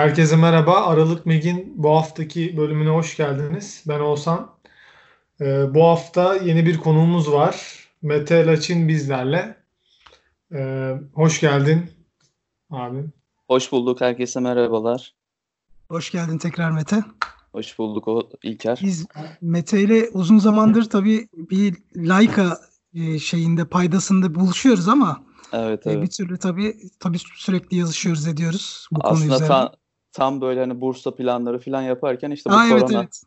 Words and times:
Herkese 0.00 0.36
merhaba. 0.36 0.86
Aralık 0.86 1.26
Meg'in 1.26 1.72
bu 1.76 1.90
haftaki 1.90 2.56
bölümüne 2.56 2.88
hoş 2.88 3.16
geldiniz. 3.16 3.84
Ben 3.88 4.00
Oğuzhan. 4.00 4.50
Ee, 5.40 5.74
bu 5.74 5.84
hafta 5.84 6.34
yeni 6.34 6.66
bir 6.66 6.78
konuğumuz 6.78 7.32
var. 7.32 7.86
Mete 8.02 8.46
Laçin 8.46 8.88
bizlerle. 8.88 9.56
Ee, 10.54 10.92
hoş 11.14 11.40
geldin 11.40 11.90
abi. 12.70 13.04
Hoş 13.48 13.72
bulduk. 13.72 14.00
Herkese 14.00 14.40
merhabalar. 14.40 15.14
Hoş 15.88 16.10
geldin 16.10 16.38
tekrar 16.38 16.70
Mete. 16.70 17.04
Hoş 17.52 17.78
bulduk 17.78 18.08
o 18.08 18.30
İlker. 18.42 18.80
Biz 18.82 19.06
Mete 19.40 19.80
ile 19.80 20.08
uzun 20.12 20.38
zamandır 20.38 20.90
tabii 20.90 21.28
bir 21.32 21.76
Leica 21.96 22.58
e, 22.94 23.18
şeyinde 23.18 23.64
paydasında 23.64 24.34
buluşuyoruz 24.34 24.88
ama 24.88 25.24
Evet 25.52 25.86
e, 25.86 25.90
evet. 25.90 26.02
bir 26.02 26.10
türlü 26.10 26.38
tabii 26.38 26.76
tabii 27.00 27.18
sürekli 27.36 27.76
yazışıyoruz 27.76 28.26
ediyoruz 28.26 28.88
bu 28.92 29.00
konu 29.00 29.12
Aslında 29.12 29.34
üzerine. 29.34 29.48
tam, 29.48 29.68
tam 30.12 30.40
böyle 30.40 30.60
hani 30.60 30.80
Bursa 30.80 31.14
planları 31.14 31.58
falan 31.58 31.82
yaparken 31.82 32.30
işte 32.30 32.50
bu 32.50 32.54
Aa, 32.54 32.66
evet 32.66 32.82
korona, 32.82 32.98
evet. 32.98 33.22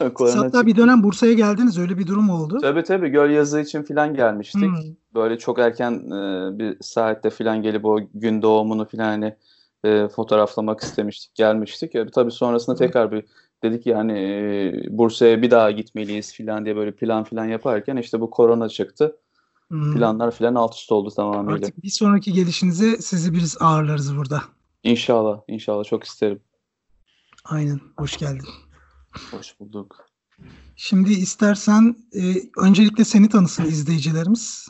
Siz 0.00 0.14
korona 0.14 0.44
hatta 0.44 0.66
bir 0.66 0.76
dönem 0.76 1.02
Bursa'ya 1.02 1.32
geldiniz 1.32 1.78
öyle 1.78 1.98
bir 1.98 2.06
durum 2.06 2.30
oldu. 2.30 2.58
Tabii 2.60 2.82
tabii 2.82 3.08
göl 3.08 3.30
yazı 3.30 3.60
için 3.60 3.82
falan 3.82 4.14
gelmiştik. 4.14 4.62
Hmm. 4.62 4.94
Böyle 5.14 5.38
çok 5.38 5.58
erken 5.58 5.92
e, 5.92 6.58
bir 6.58 6.76
saatte 6.80 7.30
falan 7.30 7.62
gelip 7.62 7.84
o 7.84 7.98
gün 8.14 8.42
doğumunu 8.42 8.88
falan 8.88 9.04
hani 9.04 9.36
e, 9.84 10.08
fotoğraflamak 10.08 10.80
istemiştik. 10.80 11.34
Gelmiştik. 11.34 11.94
E, 11.94 12.06
tabii 12.06 12.30
sonrasında 12.30 12.76
tekrar 12.76 13.12
bir 13.12 13.24
dedik 13.62 13.86
yani 13.86 14.12
e, 14.12 14.72
Bursa'ya 14.90 15.42
bir 15.42 15.50
daha 15.50 15.70
gitmeliyiz 15.70 16.36
falan 16.36 16.64
diye 16.64 16.76
böyle 16.76 16.92
plan 16.92 17.24
falan 17.24 17.44
yaparken 17.44 17.96
işte 17.96 18.20
bu 18.20 18.30
korona 18.30 18.68
çıktı. 18.68 19.16
Hmm. 19.68 19.94
Planlar 19.94 20.30
falan 20.30 20.54
alt 20.54 20.74
üst 20.74 20.92
oldu 20.92 21.10
tamamıyla. 21.10 21.54
Artık 21.54 21.82
bir 21.82 21.88
sonraki 21.88 22.32
gelişinize 22.32 22.96
sizi 22.96 23.32
biz 23.34 23.56
ağırlarız 23.60 24.16
burada. 24.16 24.42
İnşallah, 24.82 25.40
inşallah 25.48 25.84
çok 25.84 26.04
isterim. 26.04 26.40
Aynen. 27.44 27.80
Hoş 27.96 28.16
geldin. 28.16 28.46
Hoş 29.30 29.60
bulduk. 29.60 30.06
Şimdi 30.76 31.12
istersen 31.12 31.96
e, 32.14 32.20
öncelikle 32.62 33.04
seni 33.04 33.28
tanısın 33.28 33.64
izleyicilerimiz. 33.64 34.68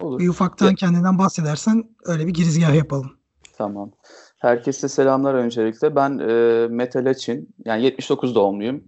Olur. 0.00 0.18
Bir 0.18 0.28
ufaktan 0.28 0.66
Ya- 0.68 0.74
kendinden 0.74 1.18
bahsedersen 1.18 1.84
öyle 2.04 2.26
bir 2.26 2.32
girizgah 2.32 2.74
yapalım. 2.74 3.12
Tamam. 3.58 3.90
Herkese 4.38 4.88
selamlar 4.88 5.34
öncelikle. 5.34 5.96
Ben 5.96 6.18
e, 6.18 6.66
Mete 6.70 7.04
Laçin. 7.04 7.54
Yani 7.64 7.82
79 7.84 8.34
doğumluyum. 8.34 8.84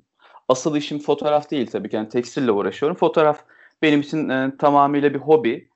Asıl 0.48 0.76
işim 0.76 0.98
fotoğraf 0.98 1.50
değil 1.50 1.66
tabii 1.70 1.90
ki. 1.90 1.96
Yani 1.96 2.08
tekstille 2.08 2.52
uğraşıyorum. 2.52 2.96
Fotoğraf 2.96 3.44
benim 3.82 4.00
için 4.00 4.28
e, 4.28 4.52
tamamıyla 4.58 5.14
bir 5.14 5.18
hobi. 5.18 5.68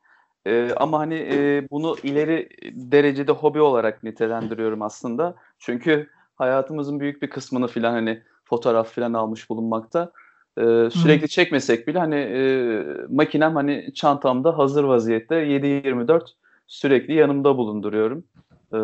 E, 0.47 0.75
ama 0.77 0.99
hani 0.99 1.15
e, 1.15 1.69
bunu 1.71 1.97
ileri 2.03 2.49
derecede 2.73 3.33
hobi 3.33 3.61
olarak 3.61 4.03
nitelendiriyorum 4.03 4.83
aslında. 4.83 5.35
Çünkü 5.59 6.09
hayatımızın 6.35 7.01
büyük 7.01 7.23
bir 7.23 7.31
kısmını 7.31 7.69
filan 7.69 7.93
hani 7.93 8.23
fotoğraf 8.45 8.93
filan 8.93 9.13
almış 9.13 9.51
bulunmakta. 9.51 10.13
E, 10.59 10.63
sürekli 10.91 11.29
çekmesek 11.29 11.89
bile 11.89 11.99
hani 11.99 12.15
e, 12.17 12.83
makinem 13.09 13.55
hani 13.55 13.95
çantamda 13.95 14.59
hazır 14.59 14.85
vaziyette 14.85 15.35
7-24 15.35 16.23
sürekli 16.67 17.15
yanımda 17.15 17.57
bulunduruyorum. 17.57 18.25
Ee, 18.73 18.77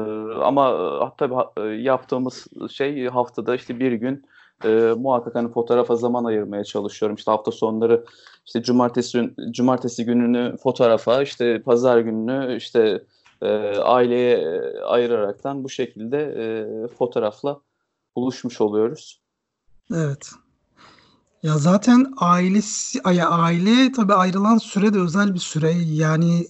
ama 0.42 0.70
e, 0.70 1.16
tabii 1.18 1.34
ha- 1.34 1.52
e, 1.56 1.60
yaptığımız 1.62 2.46
şey 2.70 3.06
haftada 3.06 3.54
işte 3.54 3.80
bir 3.80 3.92
gün 3.92 4.24
e, 4.64 4.94
muhakkak 4.98 5.34
hani 5.34 5.52
fotoğrafa 5.52 5.96
zaman 5.96 6.24
ayırmaya 6.24 6.64
çalışıyorum. 6.64 7.16
İşte 7.16 7.30
hafta 7.30 7.50
sonları 7.52 8.04
işte 8.46 8.62
cumartesi 8.62 9.30
cumartesi 9.50 10.04
gününü 10.04 10.56
fotoğrafa, 10.62 11.22
işte 11.22 11.62
pazar 11.62 11.98
gününü 11.98 12.56
işte 12.56 13.04
e, 13.42 13.48
aileye 13.76 14.36
e, 14.36 14.80
ayıraraktan 14.80 15.64
bu 15.64 15.68
şekilde 15.68 16.18
e, 16.18 16.44
fotoğrafla 16.88 17.60
buluşmuş 18.16 18.60
oluyoruz. 18.60 19.20
Evet. 19.94 20.30
Ya 21.42 21.58
zaten 21.58 22.12
ailesi, 22.16 23.00
ay 23.04 23.22
aile 23.22 23.92
tabii 23.92 24.14
ayrılan 24.14 24.58
süre 24.58 24.94
de 24.94 24.98
özel 24.98 25.34
bir 25.34 25.38
süre. 25.38 25.72
Yani 25.86 26.46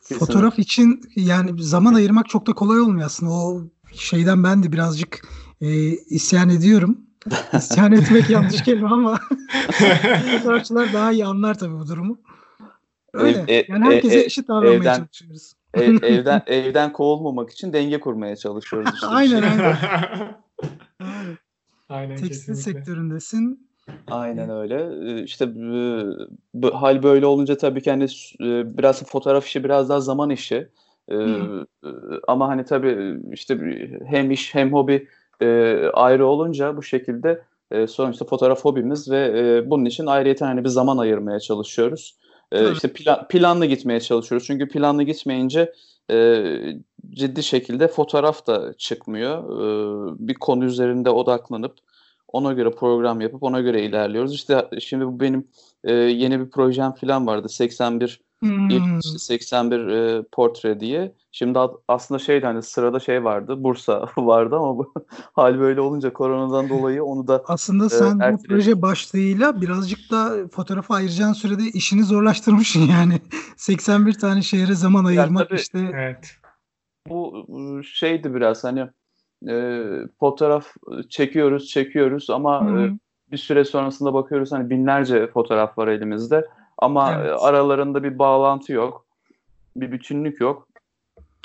Kesinlikle. 0.00 0.26
fotoğraf 0.26 0.58
için 0.58 1.00
yani 1.16 1.62
zaman 1.62 1.94
ayırmak 1.94 2.28
çok 2.28 2.46
da 2.46 2.52
kolay 2.52 2.80
olmuyor 2.80 3.06
aslında. 3.06 3.32
O 3.32 3.62
şeyden 3.92 4.44
ben 4.44 4.62
de 4.62 4.72
birazcık 4.72 5.28
e, 5.60 5.68
isyan 5.90 6.50
ediyorum. 6.50 7.07
İsyan 7.52 7.92
etmek 7.92 8.30
yanlış 8.30 8.62
kelime 8.62 8.88
ama 8.88 9.20
fotoğrafçılar 10.32 10.92
daha 10.92 11.12
iyi 11.12 11.24
anlar 11.26 11.58
tabii 11.58 11.74
bu 11.78 11.88
durumu. 11.88 12.18
Öyle. 13.12 13.38
Ev- 13.38 13.48
e- 13.48 13.66
yani 13.68 13.84
herkese 13.84 14.20
e- 14.20 14.24
eşit 14.24 14.48
davranmaya 14.48 14.74
evden- 14.74 14.96
çalışıyoruz. 14.96 15.52
Ev- 15.74 16.02
evden 16.02 16.42
evden 16.46 16.92
kovulmamak 16.92 17.50
için 17.50 17.72
denge 17.72 18.00
kurmaya 18.00 18.36
çalışıyoruz 18.36 18.90
işte. 18.94 19.06
Aynen 19.06 19.42
aynen. 19.42 19.76
Aynen 21.88 22.16
Tekstil 22.16 22.28
kesinlikle. 22.54 22.62
sektöründesin. 22.80 23.68
Aynen 24.10 24.50
öyle. 24.50 24.88
İşte 25.24 25.54
bu, 25.54 26.16
bu 26.54 26.82
hal 26.82 27.02
böyle 27.02 27.26
olunca 27.26 27.56
tabii 27.56 27.82
ki 27.82 27.90
hani 27.90 28.04
e, 28.40 28.78
biraz 28.78 29.04
fotoğraf 29.04 29.46
işi 29.46 29.64
biraz 29.64 29.88
daha 29.88 30.00
zaman 30.00 30.30
işi. 30.30 30.68
Ee, 31.08 31.14
Hı. 31.14 31.66
e, 31.84 31.88
Ama 32.28 32.48
hani 32.48 32.64
tabii 32.64 33.20
işte 33.32 33.58
hem 34.06 34.30
iş 34.30 34.54
hem 34.54 34.72
hobi 34.72 35.08
e, 35.42 35.76
ayrı 35.94 36.26
olunca 36.26 36.76
bu 36.76 36.82
şekilde 36.82 37.42
e, 37.70 37.86
sonuçta 37.86 38.24
fotoğraf 38.24 38.64
hobimiz 38.64 39.10
ve 39.10 39.32
e, 39.38 39.70
bunun 39.70 39.84
için 39.84 40.06
ayrıyeten 40.06 40.46
hani 40.46 40.64
bir 40.64 40.68
zaman 40.68 40.98
ayırmaya 40.98 41.40
çalışıyoruz. 41.40 42.16
Evet. 42.52 42.74
İşte 42.74 42.92
plan, 42.92 43.28
planlı 43.28 43.66
gitmeye 43.66 44.00
çalışıyoruz. 44.00 44.46
Çünkü 44.46 44.68
planlı 44.68 45.02
gitmeyince 45.02 45.72
e, 46.10 46.44
ciddi 47.10 47.42
şekilde 47.42 47.88
fotoğraf 47.88 48.46
da 48.46 48.74
çıkmıyor. 48.78 49.44
Ee, 49.44 50.16
bir 50.18 50.34
konu 50.34 50.64
üzerinde 50.64 51.10
odaklanıp 51.10 51.74
ona 52.28 52.52
göre 52.52 52.70
program 52.70 53.20
yapıp 53.20 53.42
ona 53.42 53.60
göre 53.60 53.82
ilerliyoruz. 53.82 54.34
İşte 54.34 54.68
şimdi 54.80 55.06
bu 55.06 55.20
benim 55.20 55.48
e, 55.84 55.92
yeni 55.92 56.40
bir 56.40 56.50
projem 56.50 56.92
falan 56.92 57.26
vardı. 57.26 57.48
81 57.48 58.20
Hmm. 58.40 58.70
ilk 58.70 59.04
işte 59.04 59.18
81 59.18 59.86
e, 59.86 60.22
portre 60.32 60.80
diye. 60.80 61.14
Şimdi 61.32 61.58
aslında 61.88 62.18
şeydi 62.18 62.46
hani 62.46 62.62
sırada 62.62 63.00
şey 63.00 63.24
vardı. 63.24 63.64
Bursa 63.64 64.08
vardı 64.16 64.56
ama 64.56 64.78
bu 64.78 64.92
hal 65.32 65.58
böyle 65.60 65.80
olunca 65.80 66.12
koronadan 66.12 66.68
dolayı 66.68 67.04
onu 67.04 67.28
da 67.28 67.42
Aslında 67.46 67.88
sen 67.88 68.18
bu 68.18 68.22
erteledim. 68.22 68.48
proje 68.48 68.82
başlığıyla 68.82 69.60
birazcık 69.60 70.10
da 70.10 70.48
fotoğrafa 70.52 70.94
ayıracağın 70.94 71.32
sürede 71.32 71.62
işini 71.62 72.04
zorlaştırmışsın 72.04 72.80
yani. 72.92 73.20
81 73.56 74.12
tane 74.12 74.42
şehre 74.42 74.74
zaman 74.74 75.04
ayırmak 75.04 75.48
tabii. 75.48 75.60
işte. 75.60 75.90
Evet. 75.94 76.36
bu 77.08 77.46
e, 77.48 77.82
şeydi 77.82 78.34
biraz 78.34 78.64
hani 78.64 78.88
e, 79.48 79.84
fotoğraf 80.20 80.66
çekiyoruz 81.08 81.68
çekiyoruz 81.68 82.30
ama 82.30 82.66
Hı 82.66 82.70
hı. 82.70 82.80
e, 82.80 82.98
bir 83.32 83.36
süre 83.36 83.64
sonrasında 83.64 84.14
bakıyoruz 84.14 84.52
hani 84.52 84.70
binlerce 84.70 85.26
fotoğraf 85.26 85.78
var 85.78 85.88
elimizde 85.88 86.48
ama 86.78 87.14
Evet. 87.14 87.26
e, 87.26 87.34
aralarında 87.34 88.04
bir 88.04 88.18
bağlantı 88.18 88.72
yok 88.72 89.06
bir 89.76 89.92
bütünlük 89.92 90.40
yok 90.40 90.68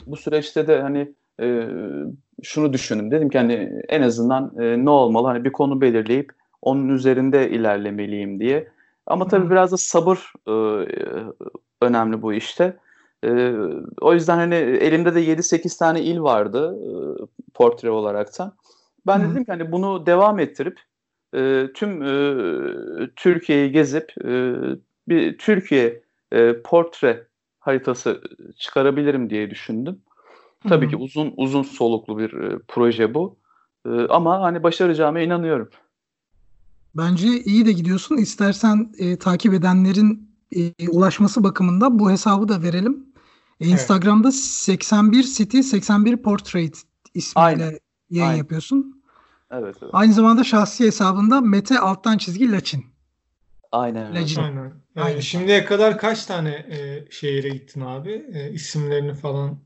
bu 0.08 0.18
süreçte 0.18 0.68
de 0.68 0.82
hani 0.82 1.14
e, 1.42 1.68
şunu 2.44 2.74
düşündüm 2.74 3.12
dedim 3.12 3.30
ki 3.30 3.38
hani 3.38 3.82
en 3.90 4.02
azından 4.02 4.52
e, 4.60 4.86
ne 4.86 4.90
olmalı 4.90 5.28
hani 5.28 5.44
bir 5.44 5.52
konu 5.52 5.82
belirleyip 5.82 6.32
onun 6.62 6.90
üzerinde 6.90 7.50
ilerlemeliyim 7.50 8.40
diye 8.40 8.68
ama 9.06 9.28
tabii 9.28 9.50
biraz 9.50 9.72
da 9.72 9.78
sabır 9.78 10.34
e, 10.48 10.54
önemli 11.82 12.22
bu 12.22 12.34
işte. 12.34 12.78
Ee, 13.24 13.54
o 14.02 14.14
yüzden 14.14 14.38
hani 14.38 14.56
elimde 14.56 15.16
de 15.16 15.22
7-8 15.22 15.78
tane 15.78 16.02
il 16.02 16.20
vardı 16.20 16.78
e, 16.84 16.92
portre 17.54 17.92
olaraktan. 17.92 18.54
Ben 19.08 19.22
de 19.22 19.26
Hı. 19.26 19.32
dedim 19.32 19.46
ki 19.46 19.52
hani 19.52 19.72
bunu 19.72 20.06
devam 20.06 20.40
ettirip 20.40 20.80
e, 21.36 21.68
tüm 21.74 22.04
e, 22.04 23.10
Türkiye'yi 23.16 23.72
gezip 23.72 24.14
e, 24.26 24.56
bir 25.08 25.38
Türkiye 25.38 26.04
e, 26.32 26.62
portre 26.62 27.28
haritası 27.60 28.22
çıkarabilirim 28.58 29.30
diye 29.30 29.50
düşündüm. 29.50 30.02
Tabii 30.70 30.86
Hı. 30.86 30.90
ki 30.90 30.96
uzun 30.96 31.34
uzun 31.38 31.64
soluklu 31.64 32.18
bir 32.18 32.34
e, 32.34 32.60
proje 32.68 33.14
bu. 33.14 33.38
E, 33.86 33.90
ama 33.90 34.42
hani 34.42 34.64
başaracağıma 34.64 35.20
inanıyorum. 35.20 35.70
Bence 36.96 37.28
iyi 37.28 37.66
de 37.66 37.72
gidiyorsun. 37.72 38.18
İstersen 38.18 38.94
e, 38.98 39.20
takip 39.20 39.54
edenlerin 39.54 40.30
e, 40.56 40.90
ulaşması 40.90 41.44
bakımından 41.44 42.00
bu 42.00 42.12
hesabı 42.12 42.50
da 42.50 42.62
verelim. 42.62 43.06
E, 43.60 43.68
Instagram'da 43.68 44.32
81 44.32 45.24
City 45.24 45.60
81 45.62 46.18
Portrait 46.18 46.84
ismiyle 47.14 47.46
Aynen. 47.46 47.80
yayın 48.10 48.28
Aynen. 48.28 48.38
yapıyorsun. 48.38 49.04
Evet, 49.52 49.76
evet. 49.82 49.92
Aynı 49.94 50.14
zamanda 50.14 50.44
şahsi 50.44 50.86
hesabında 50.86 51.42
Mete 51.42 51.80
alttan 51.80 52.18
çizgi 52.18 52.52
Laçin. 52.52 52.86
Aynen 53.74 54.08
öyle. 54.08 54.42
Aynen. 54.42 54.62
Yani 54.96 55.06
Aynen. 55.06 55.20
şimdiye 55.20 55.66
kadar 55.66 55.98
kaç 55.98 56.26
tane 56.26 56.50
e, 56.50 57.12
şehire 57.12 57.50
gittin 57.50 57.82
abi? 57.82 58.26
E, 58.34 58.52
isimlerini 58.52 59.14
falan 59.14 59.58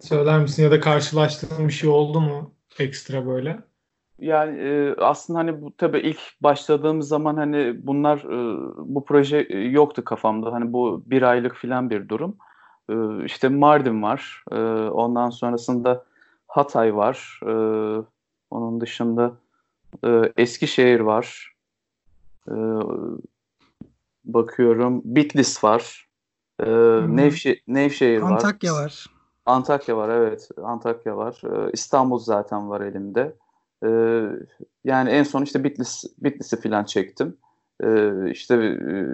söyler 0.00 0.40
misin? 0.40 0.62
Ya 0.62 0.70
da 0.70 0.80
karşılaştığın 0.80 1.68
bir 1.68 1.72
şey 1.72 1.90
oldu 1.90 2.20
mu 2.20 2.54
ekstra 2.78 3.26
böyle? 3.26 3.58
Yani 4.18 4.58
e, 4.60 4.94
aslında 4.98 5.38
hani 5.38 5.62
bu 5.62 5.76
tabii 5.76 5.98
ilk 5.98 6.20
başladığım 6.40 7.02
zaman 7.02 7.36
hani 7.36 7.86
bunlar 7.86 8.18
e, 8.18 8.58
bu 8.78 9.04
proje 9.04 9.46
e, 9.50 9.58
yoktu 9.58 10.04
kafamda. 10.04 10.52
Hani 10.52 10.72
bu 10.72 11.02
bir 11.06 11.22
aylık 11.22 11.56
filan 11.56 11.90
bir 11.90 12.08
durum. 12.08 12.36
E, 12.90 13.24
işte 13.24 13.48
Mardin 13.48 14.02
var. 14.02 14.44
E, 14.52 14.56
ondan 14.90 15.30
sonrasında 15.30 16.04
Hatay 16.46 16.96
var. 16.96 17.40
E, 17.46 17.52
onun 18.50 18.80
dışında 18.80 19.32
e, 20.04 20.32
Eskişehir 20.36 21.00
var. 21.00 21.52
E, 22.48 22.54
bakıyorum 24.24 25.02
Bitlis 25.04 25.64
var. 25.64 26.08
E, 26.60 26.70
Nevşe, 27.16 27.56
Nevşehir 27.66 28.20
var. 28.20 28.30
Antakya 28.30 28.74
var. 28.74 29.06
Antakya 29.46 29.96
var 29.96 30.08
evet. 30.08 30.48
Antakya 30.62 31.16
var. 31.16 31.40
E, 31.44 31.70
İstanbul 31.72 32.18
zaten 32.18 32.70
var 32.70 32.80
elimde. 32.80 33.36
E, 33.84 33.88
yani 34.84 35.10
en 35.10 35.22
son 35.22 35.42
işte 35.42 35.64
Bitlis 35.64 36.04
Bitlis'i 36.18 36.60
falan 36.60 36.84
çektim. 36.84 37.36
E, 37.84 38.12
işte 38.30 38.54
e, 38.54 39.06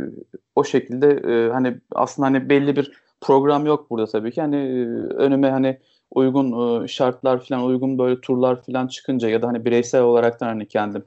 o 0.55 0.65
şekilde 0.65 1.09
e, 1.09 1.51
hani 1.53 1.81
aslında 1.95 2.27
hani 2.27 2.49
belli 2.49 2.77
bir 2.77 2.93
program 3.21 3.67
yok 3.67 3.91
burada 3.91 4.07
tabii 4.07 4.33
ki. 4.33 4.41
Hani 4.41 4.57
e, 4.57 4.85
önüme 5.15 5.51
hani 5.51 5.79
uygun 6.11 6.83
e, 6.85 6.89
şartlar 6.89 7.45
falan 7.45 7.65
uygun 7.65 7.99
böyle 7.99 8.21
turlar 8.21 8.63
falan 8.63 8.87
çıkınca 8.87 9.29
ya 9.29 9.43
da 9.43 9.49
hani 9.49 9.65
bireysel 9.65 10.03
olarak 10.03 10.41
da 10.41 10.47
hani 10.47 10.69
kendim 10.69 11.05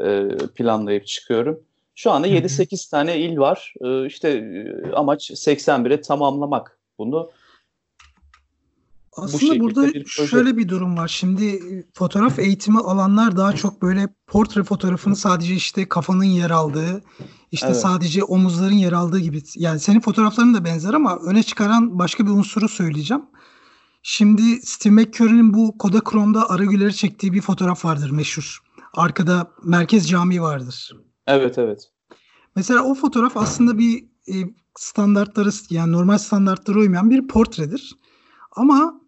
e, 0.00 0.28
planlayıp 0.54 1.06
çıkıyorum. 1.06 1.60
Şu 2.02 2.10
anda 2.10 2.28
7-8 2.28 2.90
tane 2.90 3.18
il 3.18 3.38
var. 3.38 3.74
E, 3.80 4.06
işte 4.06 4.44
amaç 4.96 5.30
81'e 5.30 6.00
tamamlamak 6.00 6.78
bunu. 6.98 7.30
Aslında 9.12 9.54
bu 9.54 9.60
burada 9.60 9.94
bir 9.94 10.06
şöyle 10.06 10.56
bir 10.56 10.68
durum 10.68 10.96
var. 10.96 11.08
Şimdi 11.08 11.46
e, 11.46 11.84
fotoğraf 11.94 12.38
eğitimi 12.38 12.78
alanlar 12.78 13.36
daha 13.36 13.52
çok 13.52 13.82
böyle 13.82 14.08
portre 14.26 14.62
fotoğrafını 14.62 15.16
sadece 15.16 15.54
işte 15.54 15.88
kafanın 15.88 16.24
yer 16.24 16.50
aldığı, 16.50 17.02
işte 17.52 17.66
evet. 17.66 17.80
sadece 17.80 18.24
omuzların 18.24 18.74
yer 18.74 18.92
aldığı 18.92 19.18
gibi. 19.18 19.42
Yani 19.56 19.80
senin 19.80 20.00
fotoğrafların 20.00 20.54
da 20.54 20.64
benzer 20.64 20.94
ama 20.94 21.16
öne 21.16 21.42
çıkaran 21.42 21.98
başka 21.98 22.26
bir 22.26 22.30
unsuru 22.30 22.68
söyleyeceğim. 22.68 23.22
Şimdi 24.02 24.42
Steve 24.62 24.94
McCurry'nin 24.94 25.54
bu 25.54 25.78
Kodachrome'da 25.78 26.50
Aragüler'i 26.50 26.94
çektiği 26.94 27.32
bir 27.32 27.40
fotoğraf 27.40 27.84
vardır 27.84 28.10
meşhur. 28.10 28.58
Arkada 28.92 29.50
Merkez 29.64 30.08
Camii 30.08 30.42
vardır. 30.42 30.92
Evet 31.30 31.58
evet. 31.58 31.90
Mesela 32.56 32.84
o 32.84 32.94
fotoğraf 32.94 33.36
aslında 33.36 33.78
bir 33.78 34.04
e, 34.28 34.34
standartları 34.78 35.50
yani 35.70 35.92
normal 35.92 36.18
standartlara 36.18 36.78
uymayan 36.78 37.10
bir 37.10 37.28
portredir. 37.28 37.96
Ama 38.56 39.00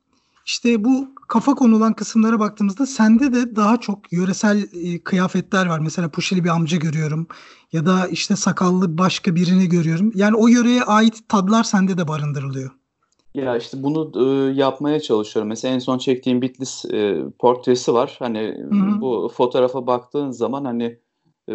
işte 0.47 0.85
bu 0.85 1.15
kafa 1.29 1.55
konulan 1.55 1.93
kısımlara 1.93 2.41
baktığımızda 2.41 2.87
sende 2.87 3.33
de 3.33 3.57
daha 3.57 3.77
çok 3.81 4.13
yöresel 4.13 4.69
e, 4.73 4.99
kıyafetler 5.05 5.67
var. 5.67 5.79
Mesela 5.79 6.09
puşeli 6.09 6.45
bir 6.45 6.49
amca 6.49 6.77
görüyorum 6.77 7.27
ya 7.73 7.87
da 7.87 8.09
işte 8.09 8.37
sakallı 8.37 8.99
başka 8.99 9.35
birini 9.35 9.69
görüyorum. 9.69 10.13
Yani 10.15 10.37
o 10.37 10.49
yöreye 10.49 10.83
ait 10.83 11.29
tadlar 11.29 11.65
sende 11.65 11.99
de 11.99 12.09
barındırılıyor. 12.09 12.71
Ya 13.35 13.57
işte 13.57 13.83
bunu 13.83 14.13
e, 14.17 14.53
yapmaya 14.53 15.01
çalışıyorum. 15.01 15.49
Mesela 15.49 15.75
en 15.75 15.79
son 15.79 15.99
çektiğim 15.99 16.43
Bitlis 16.43 16.85
e, 16.85 17.23
portresi 17.39 17.95
var. 17.95 18.17
Hani 18.19 18.39
Hı-hı. 18.71 19.01
bu 19.01 19.33
fotoğrafa 19.37 19.87
baktığın 19.87 20.31
zaman 20.31 20.65
hani 20.65 20.99
e, 21.49 21.55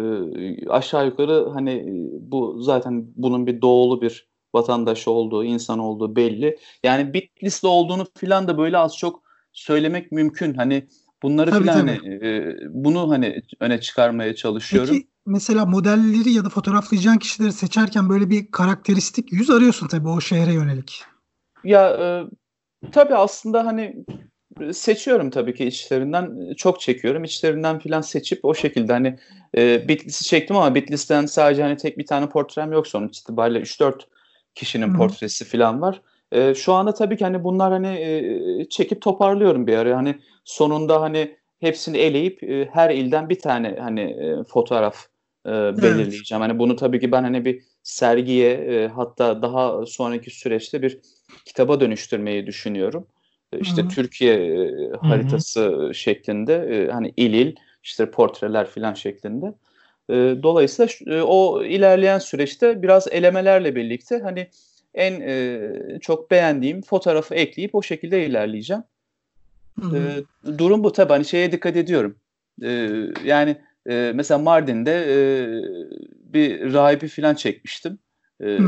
aşağı 0.68 1.06
yukarı 1.06 1.48
hani 1.52 1.70
e, 1.70 1.92
bu 2.30 2.62
zaten 2.62 3.06
bunun 3.16 3.46
bir 3.46 3.60
doğulu 3.62 4.02
bir 4.02 4.28
vatandaş 4.54 5.08
olduğu, 5.08 5.44
insan 5.44 5.78
olduğu 5.78 6.16
belli. 6.16 6.58
Yani 6.84 7.14
Bitlis'te 7.14 7.66
olduğunu 7.66 8.06
filan 8.16 8.48
da 8.48 8.58
böyle 8.58 8.78
az 8.78 8.96
çok 8.96 9.22
söylemek 9.52 10.12
mümkün. 10.12 10.54
Hani 10.54 10.88
bunları 11.22 11.50
tabii, 11.50 11.62
filan 11.62 11.74
hani, 11.74 12.14
e, 12.26 12.56
bunu 12.68 13.10
hani 13.10 13.42
öne 13.60 13.80
çıkarmaya 13.80 14.34
çalışıyorum. 14.34 14.94
Peki 14.94 15.08
mesela 15.26 15.66
modelleri 15.66 16.30
ya 16.30 16.44
da 16.44 16.48
fotoğraflayacağın 16.48 17.18
kişileri 17.18 17.52
seçerken 17.52 18.08
böyle 18.08 18.30
bir 18.30 18.50
karakteristik 18.50 19.32
yüz 19.32 19.50
arıyorsun 19.50 19.88
tabii 19.88 20.08
o 20.08 20.20
şehre 20.20 20.52
yönelik. 20.52 21.02
Ya 21.64 21.88
e, 21.90 22.06
tabii 22.92 23.14
aslında 23.14 23.66
hani 23.66 24.04
seçiyorum 24.72 25.30
tabii 25.30 25.54
ki 25.54 25.64
içlerinden 25.64 26.54
çok 26.56 26.80
çekiyorum. 26.80 27.24
İçlerinden 27.24 27.78
filan 27.78 28.00
seçip 28.00 28.44
o 28.44 28.54
şekilde 28.54 28.92
hani 28.92 29.18
e, 29.56 29.88
Bitlis'i 29.88 30.24
çektim 30.24 30.56
ama 30.56 30.74
Bitlis'ten 30.74 31.26
sadece 31.26 31.62
hani 31.62 31.76
tek 31.76 31.98
bir 31.98 32.06
tane 32.06 32.28
portrem 32.28 32.72
yok 32.72 32.86
sonuç 32.86 33.18
itibariyle 33.18 33.60
3-4 33.60 34.06
kişinin 34.54 34.94
Hı. 34.94 34.96
portresi 34.96 35.44
filan 35.44 35.82
var. 35.82 36.02
E, 36.32 36.54
şu 36.54 36.72
anda 36.72 36.94
tabii 36.94 37.16
ki 37.16 37.24
hani 37.24 37.44
bunlar 37.44 37.72
hani 37.72 37.88
e, 37.88 38.68
çekip 38.68 39.02
toparlıyorum 39.02 39.66
bir 39.66 39.76
ara. 39.76 39.96
Hani 39.96 40.18
sonunda 40.44 41.00
hani 41.00 41.36
hepsini 41.60 41.98
eleyip 41.98 42.42
e, 42.42 42.68
her 42.72 42.90
ilden 42.90 43.28
bir 43.28 43.38
tane 43.38 43.76
hani 43.80 44.00
e, 44.00 44.44
fotoğraf 44.44 45.06
e, 45.46 45.50
belirleyeceğim. 45.50 46.42
Evet. 46.42 46.50
Hani 46.50 46.58
bunu 46.58 46.76
tabii 46.76 47.00
ki 47.00 47.12
ben 47.12 47.22
hani 47.22 47.44
bir 47.44 47.62
sergiye 47.82 48.52
e, 48.52 48.88
hatta 48.88 49.42
daha 49.42 49.86
sonraki 49.86 50.30
süreçte 50.30 50.82
bir 50.82 50.98
kitaba 51.44 51.80
dönüştürmeyi 51.80 52.46
düşünüyorum. 52.46 53.06
E, 53.52 53.58
işte 53.58 53.82
Hı-hı. 53.82 53.88
Türkiye 53.88 54.34
e, 54.34 54.90
haritası 55.00 55.60
Hı-hı. 55.60 55.94
şeklinde 55.94 56.54
e, 56.54 56.90
hani 56.90 57.12
il 57.16 57.32
il 57.32 57.56
işte 57.82 58.10
portreler 58.10 58.70
filan 58.70 58.94
şeklinde. 58.94 59.54
E, 60.10 60.14
dolayısıyla 60.42 61.16
e, 61.16 61.22
o 61.22 61.64
ilerleyen 61.64 62.18
süreçte 62.18 62.82
biraz 62.82 63.08
elemelerle 63.08 63.76
birlikte 63.76 64.18
hani 64.18 64.48
en 64.94 65.98
çok 65.98 66.30
beğendiğim 66.30 66.82
fotoğrafı 66.82 67.34
ekleyip 67.34 67.74
o 67.74 67.82
şekilde 67.82 68.26
ilerleyeceğim. 68.26 68.82
E, 69.82 69.98
durum 70.58 70.84
bu 70.84 70.92
tabii 70.92 71.12
hani 71.12 71.24
şeye 71.24 71.52
dikkat 71.52 71.76
ediyorum. 71.76 72.16
Yani 73.24 73.56
mesela 74.14 74.38
Mardin'de 74.38 75.06
bir 76.12 76.72
rahibi 76.72 77.08
falan 77.08 77.34
çekmiştim. 77.34 77.98
E, 78.44 78.58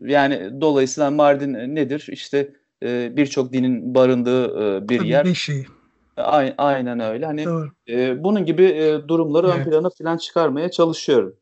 yani 0.00 0.60
dolayısıyla 0.60 1.10
Mardin 1.10 1.54
nedir? 1.74 2.06
İşte 2.10 2.52
e, 2.82 3.16
birçok 3.16 3.52
dinin 3.52 3.94
barındığı 3.94 4.44
e, 4.44 4.88
bir 4.88 4.98
Tabii 4.98 5.08
yer. 5.08 5.24
Beşi. 5.24 5.66
Aynen, 6.16 6.54
aynen 6.58 7.00
öyle. 7.00 7.26
Hani 7.26 7.46
e, 7.88 8.24
bunun 8.24 8.44
gibi 8.44 8.64
e, 8.64 9.08
durumları 9.08 9.46
evet. 9.46 9.66
ön 9.66 9.70
plana 9.70 9.88
falan 9.98 10.16
çıkarmaya 10.16 10.70
çalışıyorum. 10.70 11.36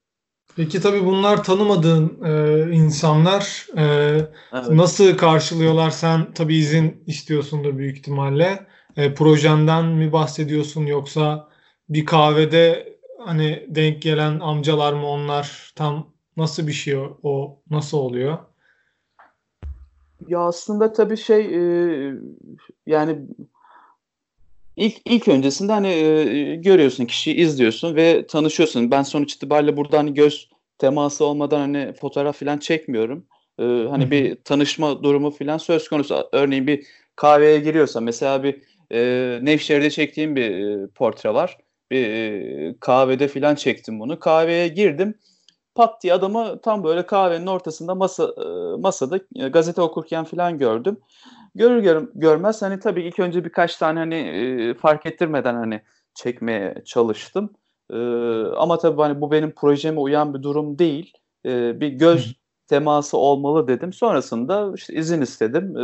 Peki 0.56 0.80
tabii 0.80 1.04
bunlar 1.04 1.44
tanımadığın 1.44 2.18
e, 2.24 2.62
insanlar 2.72 3.66
e, 3.76 3.84
evet. 4.52 4.70
nasıl 4.70 5.16
karşılıyorlar? 5.16 5.90
Sen 5.90 6.32
tabii 6.32 6.56
izin 6.56 7.02
istiyorsundur 7.06 7.78
büyük 7.78 7.98
ihtimalle. 7.98 8.66
E, 8.96 9.14
projenden 9.14 9.84
mi 9.84 10.12
bahsediyorsun 10.12 10.86
yoksa 10.86 11.48
bir 11.88 12.06
kahvede 12.06 12.96
hani 13.24 13.66
denk 13.68 14.02
gelen 14.02 14.40
amcalar 14.40 14.92
mı 14.92 15.06
onlar? 15.06 15.72
Tam 15.76 16.12
nasıl 16.36 16.66
bir 16.66 16.72
şey 16.72 16.96
o? 16.96 17.18
o 17.22 17.62
nasıl 17.70 17.98
oluyor? 17.98 18.38
Ya 20.26 20.40
aslında 20.40 20.92
tabii 20.92 21.16
şey 21.16 21.40
e, 22.08 22.14
yani 22.86 23.18
ilk 24.76 24.96
ilk 25.04 25.28
öncesinde 25.28 25.72
hani 25.72 25.88
e, 25.88 26.56
görüyorsun 26.56 27.06
kişiyi 27.06 27.36
izliyorsun 27.36 27.96
ve 27.96 28.26
tanışıyorsun. 28.26 28.90
Ben 28.90 29.02
sonuç 29.02 29.34
itibariyle 29.34 29.76
burada 29.76 29.98
hani 29.98 30.14
göz 30.14 30.50
teması 30.78 31.24
olmadan 31.24 31.60
hani 31.60 31.92
fotoğraf 31.92 32.38
falan 32.38 32.58
çekmiyorum. 32.58 33.26
E, 33.58 33.64
hani 33.64 34.10
bir 34.10 34.36
tanışma 34.44 35.02
durumu 35.02 35.30
falan 35.30 35.58
söz 35.58 35.88
konusu. 35.88 36.28
Örneğin 36.32 36.66
bir 36.66 36.86
kahveye 37.16 37.60
giriyorsa 37.60 38.00
mesela 38.00 38.42
bir 38.42 38.62
e, 38.92 39.38
Nevşehir'de 39.42 39.90
çektiğim 39.90 40.36
bir 40.36 40.50
e, 40.50 40.86
portre 40.94 41.34
var. 41.34 41.58
Bir 41.90 42.08
e, 42.08 42.74
kahvede 42.80 43.28
falan 43.28 43.54
çektim 43.54 44.00
bunu. 44.00 44.20
Kahveye 44.20 44.68
girdim 44.68 45.14
pat 45.78 46.02
diye 46.02 46.14
adamı 46.14 46.60
tam 46.62 46.84
böyle 46.84 47.06
kahvenin 47.06 47.46
ortasında 47.46 47.94
masa 47.94 48.24
e, 48.24 48.46
masada 48.80 49.20
e, 49.36 49.48
gazete 49.48 49.82
okurken 49.82 50.24
falan 50.24 50.58
gördüm. 50.58 50.96
Görür 51.54 51.82
gör, 51.82 52.08
görmez 52.14 52.62
hani 52.62 52.78
tabii 52.80 53.02
ilk 53.02 53.18
önce 53.18 53.44
birkaç 53.44 53.76
tane 53.76 53.98
hani 53.98 54.14
e, 54.14 54.74
fark 54.74 55.06
ettirmeden 55.06 55.54
hani 55.54 55.82
çekmeye 56.14 56.82
çalıştım. 56.84 57.50
ama 58.56 58.78
tabii 58.78 59.02
hani 59.02 59.20
bu 59.20 59.30
benim 59.30 59.50
projeme 59.50 60.00
uyan 60.00 60.34
bir 60.34 60.42
durum 60.42 60.78
değil. 60.78 61.12
bir 61.44 61.88
göz 61.88 62.34
teması 62.68 63.18
olmalı 63.18 63.68
dedim. 63.68 63.92
Sonrasında 63.92 64.72
işte 64.76 64.94
izin 64.94 65.20
istedim. 65.20 65.76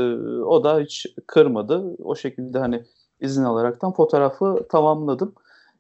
o 0.47 0.65
da 0.65 0.81
hiç 0.81 1.07
kırmadı. 1.27 1.97
O 2.05 2.17
şekilde 2.17 2.59
hani 2.59 2.85
izin 3.21 3.45
alaraktan 3.45 3.93
fotoğrafı 3.93 4.67
tamamladım. 4.71 5.35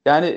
Yani 0.07 0.29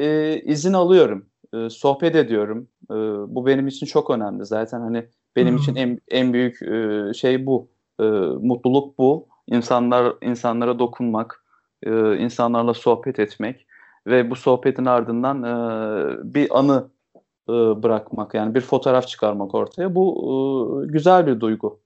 izin 0.45 0.73
alıyorum 0.73 1.25
e, 1.53 1.69
sohbet 1.69 2.15
ediyorum. 2.15 2.67
E, 2.91 2.95
bu 3.35 3.45
benim 3.45 3.67
için 3.67 3.85
çok 3.85 4.09
önemli. 4.09 4.45
Zaten 4.45 4.81
hani 4.81 5.05
benim 5.35 5.53
hmm. 5.53 5.61
için 5.61 5.75
en 5.75 5.99
en 6.07 6.33
büyük 6.33 6.61
e, 6.61 7.13
şey 7.13 7.45
bu. 7.45 7.69
E, 7.99 8.03
mutluluk 8.41 8.97
bu. 8.97 9.27
İnsanlar 9.47 10.13
insanlara 10.21 10.79
dokunmak, 10.79 11.43
e, 11.83 12.17
insanlarla 12.17 12.73
sohbet 12.73 13.19
etmek 13.19 13.67
ve 14.07 14.29
bu 14.29 14.35
sohbetin 14.35 14.85
ardından 14.85 15.43
e, 15.43 15.53
bir 16.33 16.59
anı 16.59 16.87
e, 17.49 17.53
bırakmak 17.53 18.33
yani 18.33 18.55
bir 18.55 18.61
fotoğraf 18.61 19.07
çıkarmak 19.07 19.55
ortaya. 19.55 19.95
Bu 19.95 20.83
e, 20.83 20.91
güzel 20.91 21.27
bir 21.27 21.39
duygu. 21.39 21.79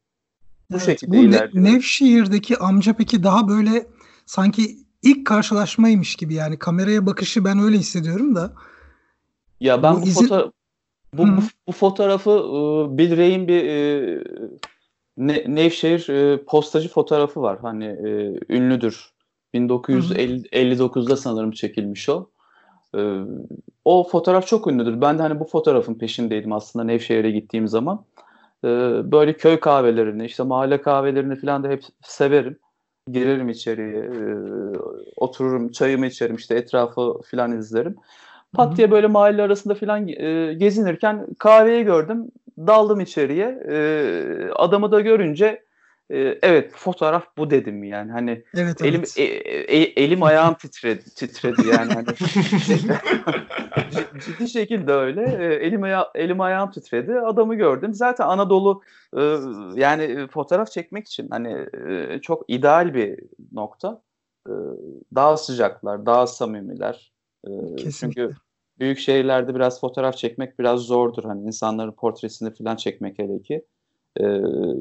Bu 0.72 0.76
evet, 0.76 0.86
şekilde 0.86 1.12
bu 1.12 1.16
ilerliyor. 1.16 1.66
Nevşehir'deki 1.66 2.58
amca 2.58 2.94
peki 2.94 3.24
daha 3.24 3.48
böyle 3.48 3.88
sanki 4.26 4.78
ilk 5.04 5.28
karşılaşmaymış 5.28 6.16
gibi 6.16 6.34
yani 6.34 6.60
kameraya 6.60 7.06
bakışı 7.06 7.46
ben 7.46 7.60
öyle 7.60 7.78
hissediyorum 7.78 8.36
da. 8.36 8.54
Ya 9.62 9.84
ben 9.84 9.96
bu, 9.96 10.02
bu 10.02 10.06
izin... 10.06 10.22
fotoğraf 10.22 10.52
bu, 11.14 11.28
bu, 11.28 11.42
bu 11.68 11.72
fotoğrafı 11.72 12.30
e, 12.30 12.98
Bill 12.98 13.18
Ray'in 13.18 13.48
bir 13.48 13.66
e, 13.66 14.24
ne, 15.18 15.44
Nevşehir 15.48 16.10
e, 16.10 16.44
postacı 16.46 16.90
fotoğrafı 16.90 17.42
var. 17.42 17.60
Hani 17.62 17.86
e, 17.86 18.40
ünlüdür. 18.50 19.12
1959'da 19.54 21.18
sanırım 21.18 21.52
çekilmiş 21.52 22.10
o. 22.10 22.30
Ee, 22.96 23.22
o 23.86 24.04
fotoğraf 24.04 24.48
çok 24.48 24.68
ünlüdür. 24.68 25.02
Ben 25.02 25.18
de 25.18 25.22
hani 25.22 25.40
bu 25.40 25.46
fotoğrafın 25.46 25.96
peşindeydim 25.96 26.52
aslında 26.54 26.86
Nevşehir'e 26.86 27.32
gittiğim 27.32 27.68
zaman. 27.68 28.06
Ee, 28.64 28.68
böyle 29.12 29.38
köy 29.38 29.60
kahvelerini, 29.60 30.26
işte 30.26 30.44
mahalle 30.44 30.82
kahvelerini 30.82 31.36
falan 31.36 31.64
da 31.64 31.70
hep 31.70 31.84
severim. 32.04 32.60
Girerim 33.12 33.50
içeriye, 33.50 34.00
e, 34.00 34.36
otururum, 35.16 35.72
çayımı 35.72 36.08
içerim, 36.08 36.36
işte 36.36 36.56
etrafı 36.56 37.14
falan 37.32 37.58
izlerim. 37.58 37.96
Pat 38.54 38.78
diye 38.78 38.92
böyle 38.92 39.08
mahalle 39.08 39.42
arasında 39.42 39.76
falan 39.76 40.08
e, 40.08 40.54
gezinirken 40.54 41.28
kahveyi 41.40 41.84
gördüm. 41.84 42.32
Daldım 42.58 43.00
içeriye. 43.00 43.64
E, 43.70 44.50
adamı 44.56 44.92
da 44.92 45.02
görünce 45.02 45.64
e, 46.12 46.40
evet 46.42 46.72
fotoğraf 46.76 47.38
bu 47.38 47.50
dedim 47.50 47.84
yani. 47.84 48.12
Hani 48.12 48.44
evet, 48.56 48.82
elim 48.82 49.00
evet. 49.00 49.18
E, 49.18 49.24
e, 49.24 49.78
elim 49.78 50.24
ayağım 50.24 50.54
titredi 50.54 51.04
titredi 51.16 51.68
yani 51.68 51.94
hani 51.94 52.06
ciddi 54.26 54.50
şekilde 54.50 54.94
öyle. 54.94 55.22
E, 55.22 55.54
elim 55.54 55.84
aya 55.84 56.08
elim 56.16 56.42
ayağım 56.42 56.72
titredi. 56.72 57.20
Adamı 57.20 57.56
gördüm. 57.56 57.94
Zaten 57.94 58.28
Anadolu 58.28 58.82
e, 59.18 59.22
yani 59.76 60.28
fotoğraf 60.28 60.72
çekmek 60.72 61.08
için 61.08 61.28
hani 61.30 61.68
e, 61.90 62.20
çok 62.22 62.46
ideal 62.48 62.94
bir 62.94 63.20
nokta. 63.52 64.02
E, 64.48 64.54
daha 65.16 65.38
sıcaklar, 65.38 66.06
daha 66.06 66.28
samimiler. 66.28 67.12
E, 67.48 67.52
çünkü 67.92 68.36
büyük 68.80 69.00
şehirlerde 69.00 69.56
biraz 69.56 69.82
fotoğraf 69.82 70.18
çekmek 70.18 70.60
biraz 70.60 70.80
zordur. 70.80 71.24
Hani 71.24 71.42
insanların 71.48 71.92
portresini 71.92 72.54
falan 72.54 72.76
çekmek 72.76 73.20
hele 73.20 73.42
ki. 73.42 73.66
E, 74.18 74.24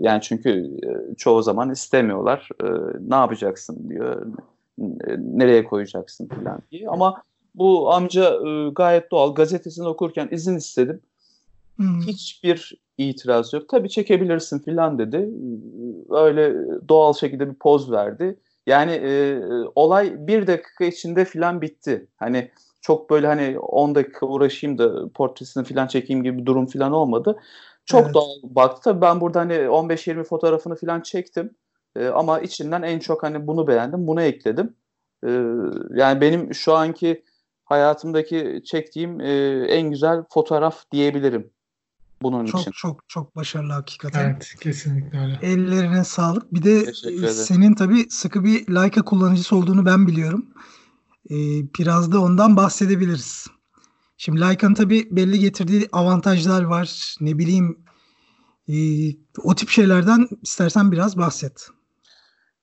yani 0.00 0.20
çünkü 0.22 0.50
e, 0.82 1.14
çoğu 1.14 1.42
zaman 1.42 1.70
istemiyorlar. 1.70 2.48
E, 2.62 2.66
ne 3.08 3.14
yapacaksın 3.14 3.88
diyor. 3.88 4.26
Nereye 5.18 5.64
koyacaksın 5.64 6.28
falan 6.28 6.62
diye. 6.70 6.88
Ama 6.88 7.22
bu 7.54 7.92
amca 7.92 8.34
e, 8.48 8.70
gayet 8.70 9.10
doğal. 9.10 9.34
Gazetesini 9.34 9.88
okurken 9.88 10.28
izin 10.30 10.56
istedim. 10.56 11.00
Hmm. 11.76 12.00
Hiçbir 12.00 12.80
itiraz 12.98 13.52
yok. 13.52 13.68
Tabii 13.68 13.88
çekebilirsin 13.88 14.58
filan 14.58 14.98
dedi. 14.98 15.30
Öyle 16.10 16.54
doğal 16.88 17.12
şekilde 17.12 17.50
bir 17.50 17.54
poz 17.54 17.90
verdi. 17.90 18.38
Yani 18.70 18.92
e, 18.92 19.40
olay 19.74 20.26
bir 20.26 20.46
dakika 20.46 20.84
içinde 20.84 21.24
filan 21.24 21.60
bitti. 21.60 22.06
Hani 22.16 22.50
çok 22.80 23.10
böyle 23.10 23.26
hani 23.26 23.58
10 23.58 23.94
dakika 23.94 24.26
uğraşayım 24.26 24.78
da 24.78 25.08
portresini 25.12 25.64
filan 25.64 25.86
çekeyim 25.86 26.22
gibi 26.22 26.38
bir 26.38 26.46
durum 26.46 26.66
filan 26.66 26.92
olmadı. 26.92 27.40
Çok 27.84 28.04
evet. 28.04 28.14
doğal 28.14 28.30
baktı. 28.42 28.80
Tabii 28.84 29.00
ben 29.00 29.20
burada 29.20 29.40
hani 29.40 29.52
15-20 29.52 30.24
fotoğrafını 30.24 30.76
filan 30.76 31.00
çektim. 31.00 31.56
E, 31.96 32.08
ama 32.08 32.40
içinden 32.40 32.82
en 32.82 32.98
çok 32.98 33.22
hani 33.22 33.46
bunu 33.46 33.66
beğendim. 33.66 34.06
Bunu 34.06 34.22
ekledim. 34.22 34.76
E, 35.26 35.30
yani 35.94 36.20
benim 36.20 36.54
şu 36.54 36.74
anki 36.74 37.24
hayatımdaki 37.64 38.62
çektiğim 38.64 39.20
e, 39.20 39.32
en 39.68 39.90
güzel 39.90 40.24
fotoğraf 40.30 40.90
diyebilirim 40.92 41.50
bunun 42.22 42.46
çok, 42.46 42.60
için. 42.60 42.70
Çok 42.70 42.78
çok 42.78 43.08
çok 43.08 43.36
başarılı 43.36 43.72
hakikaten. 43.72 44.30
Evet 44.30 44.54
kesinlikle 44.60 45.20
öyle. 45.20 45.38
Ellerine 45.42 46.04
sağlık. 46.04 46.54
Bir 46.54 46.62
de 46.62 46.92
senin 47.32 47.74
tabii 47.74 48.10
sıkı 48.10 48.44
bir 48.44 48.74
Leica 48.74 49.02
kullanıcısı 49.02 49.56
olduğunu 49.56 49.86
ben 49.86 50.06
biliyorum. 50.06 50.46
Ee, 51.30 51.34
biraz 51.78 52.12
da 52.12 52.20
ondan 52.20 52.56
bahsedebiliriz. 52.56 53.46
Şimdi 54.16 54.40
Leica'nın 54.40 54.74
tabii 54.74 55.08
belli 55.10 55.38
getirdiği 55.38 55.88
avantajlar 55.92 56.62
var. 56.62 57.16
Ne 57.20 57.38
bileyim 57.38 57.78
e, 58.68 58.74
o 59.44 59.54
tip 59.54 59.68
şeylerden 59.68 60.28
istersen 60.42 60.92
biraz 60.92 61.18
bahset. 61.18 61.68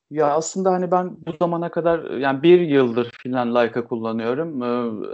Ya 0.10 0.28
aslında 0.28 0.72
hani 0.72 0.92
ben 0.92 1.18
bu 1.28 1.34
zamana 1.42 1.72
kadar 1.72 2.12
yani 2.12 2.44
bir 2.44 2.60
yıldır 2.60 3.12
filan 3.24 3.56
Leica 3.56 3.84
kullanıyorum. 3.84 4.64
Ee, 4.64 4.66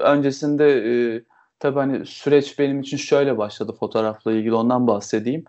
öncesinde 0.04 0.66
e, 0.66 1.24
tabii 1.60 1.80
hani 1.80 2.06
süreç 2.06 2.60
benim 2.60 2.80
için 2.82 2.98
şöyle 2.98 3.38
başladı 3.38 3.76
fotoğrafla 3.80 4.32
ilgili 4.32 4.54
ondan 4.56 4.88
bahsedeyim. 4.88 5.44